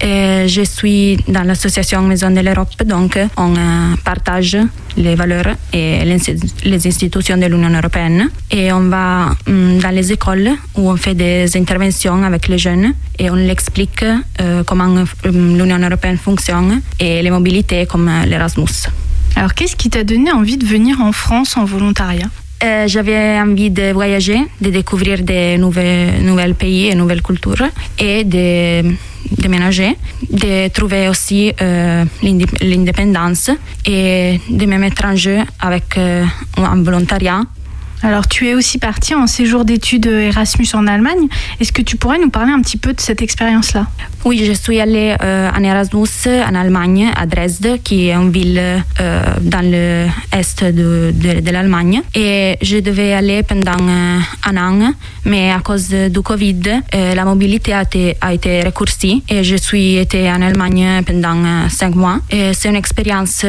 [0.00, 4.56] Et je suis dans l'association Maison de l'Europe, donc on euh, partage
[4.96, 8.28] les valeurs et les institutions de l'Union européenne.
[8.50, 12.94] Et on va hum, dans les écoles où on fait des interventions avec les jeunes
[13.18, 14.02] et on leur explique
[14.40, 15.06] euh, comment hum,
[15.56, 18.88] l'Union européenne fonctionne et les mobilités comme euh, l'Erasmus.
[19.36, 22.28] Alors qu'est-ce qui t'a donné envie de venir en France en volontariat?
[22.64, 27.66] Euh, J'avais envie de voyager, de découvrir des nouvelles, nouvelles pays et nouvelles cultures
[27.98, 28.94] et de
[29.36, 29.96] déménager,
[30.30, 32.04] de trouver aussi euh,
[32.60, 33.50] l'indépendance
[33.84, 36.24] et de me mettre en jeu avec euh,
[36.56, 37.42] un volontariat.
[38.04, 41.28] Alors tu es aussi parti en séjour d'études Erasmus en Allemagne.
[41.60, 43.86] Est-ce que tu pourrais nous parler un petit peu de cette expérience-là?
[44.24, 48.56] Oui, je suis allée euh, en Erasmus en Allemagne, à Dresde, qui est une ville
[49.00, 52.02] euh, dans l'est de, l'Allemagne.
[52.14, 54.92] Et je devais aller pendant euh, un an,
[55.24, 59.56] mais à cause du Covid, euh, la mobilité a été, a été raccourcie et je
[59.56, 62.20] suis été en Allemagne pendant cinq mois.
[62.30, 63.44] C'est une expérience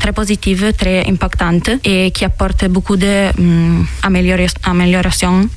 [0.00, 3.86] très positive, très impactante et qui apporte beaucoup de hum,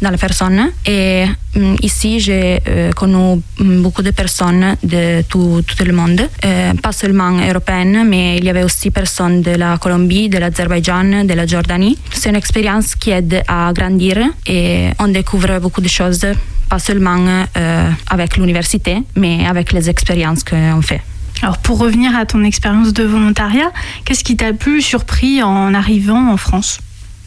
[0.01, 0.71] dans la personne.
[0.85, 1.23] Et
[1.55, 2.59] hum, ici, j'ai
[2.95, 8.37] connu hum, beaucoup de personnes de tout, tout le monde, euh, pas seulement européennes, mais
[8.37, 11.97] il y avait aussi personnes de la Colombie, de l'Azerbaïdjan, de la Jordanie.
[12.11, 16.25] C'est une expérience qui aide à grandir et on découvre beaucoup de choses,
[16.69, 21.01] pas seulement euh, avec l'université, mais avec les expériences qu'on fait.
[21.41, 23.71] Alors pour revenir à ton expérience de volontariat,
[24.05, 26.79] qu'est-ce qui t'a plus surpris en arrivant en France?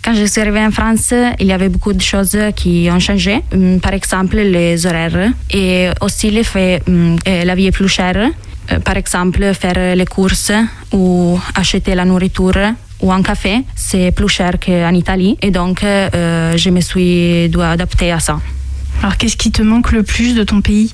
[0.02, 3.42] Quand je suis arrivée en France, il y avait beaucoup de choses qui ont changé.
[3.52, 8.16] Hum, Par exemple, les horaires et aussi le fait hum, la vie est plus chère.
[8.72, 10.52] Euh, Par exemple, faire les courses
[10.92, 12.72] ou acheter la nourriture
[13.02, 15.36] ou un café, c'est plus cher qu'en Italie.
[15.42, 18.40] Et donc, euh, je me suis dû adapter à ça.
[19.02, 20.92] Alors qu'est-ce qui te manque le plus de ton pays?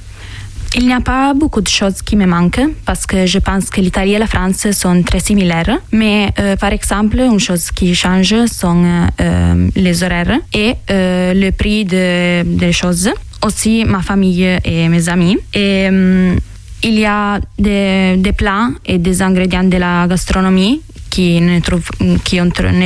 [0.78, 3.80] Il n'y a pas beaucoup de choses qui me manquent parce que je pense que
[3.80, 5.78] l'Italie et la France sont très similaires.
[5.90, 8.84] Mais euh, par exemple, une chose qui change sont
[9.20, 13.08] euh, les horaires et euh, le prix de- des choses.
[13.42, 15.38] Aussi ma famille et mes amis.
[15.56, 16.36] Hum,
[16.82, 20.82] il y a des, des plats et des ingrédients de la gastronomie
[21.16, 21.60] qui ne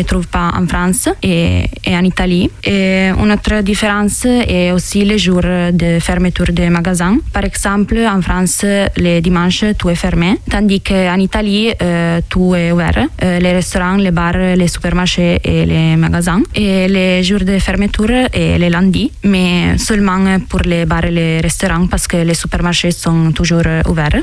[0.05, 2.49] trouve, pas en France et, et en Italie.
[2.63, 5.43] Et une autre différence est aussi les jours
[5.83, 7.19] de fermeture des magasins.
[7.33, 8.65] Par exemple, en France,
[8.97, 12.99] les dimanches, tout est fermé, tandis qu'en Italie, euh, tout est ouvert.
[13.25, 16.43] Euh, les restaurants, les bars, les supermarchés et les magasins.
[16.55, 21.41] Et les jours de fermeture est les lundis, mais seulement pour les bars et les
[21.41, 24.23] restaurants parce que les supermarchés sont toujours ouverts.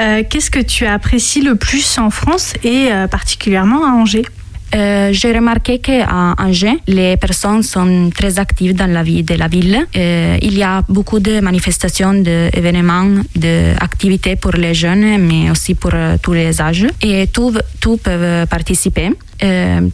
[0.00, 4.26] Euh, Qu'est-ce que tu apprécies le plus en France et euh, particulièrement à Angers?
[4.74, 9.46] Euh, J'ai remarqué qu'à Angers, les personnes sont très actives dans la vie de la
[9.46, 9.86] ville.
[9.94, 16.32] Il y a beaucoup de manifestations, d'événements, d'activités pour les jeunes, mais aussi pour tous
[16.32, 16.86] les âges.
[17.02, 19.10] Et tous tous peuvent participer.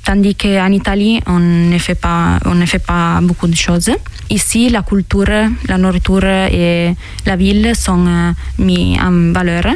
[0.06, 3.90] Tandis qu'en Italie, on ne, fait pas, on ne fait pas beaucoup de choses.
[4.30, 6.94] Ici, la culture, la nourriture et
[7.26, 9.66] la ville sont mis en valeur,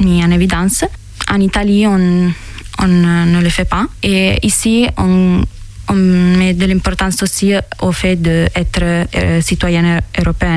[0.00, 0.84] mis en évidence.
[1.30, 2.32] En Italie, on
[2.78, 3.86] on ne le fait pas.
[4.02, 5.42] Et ici, on,
[5.88, 10.46] on met de l'importance aussi au fait d'être euh, citoyen européen.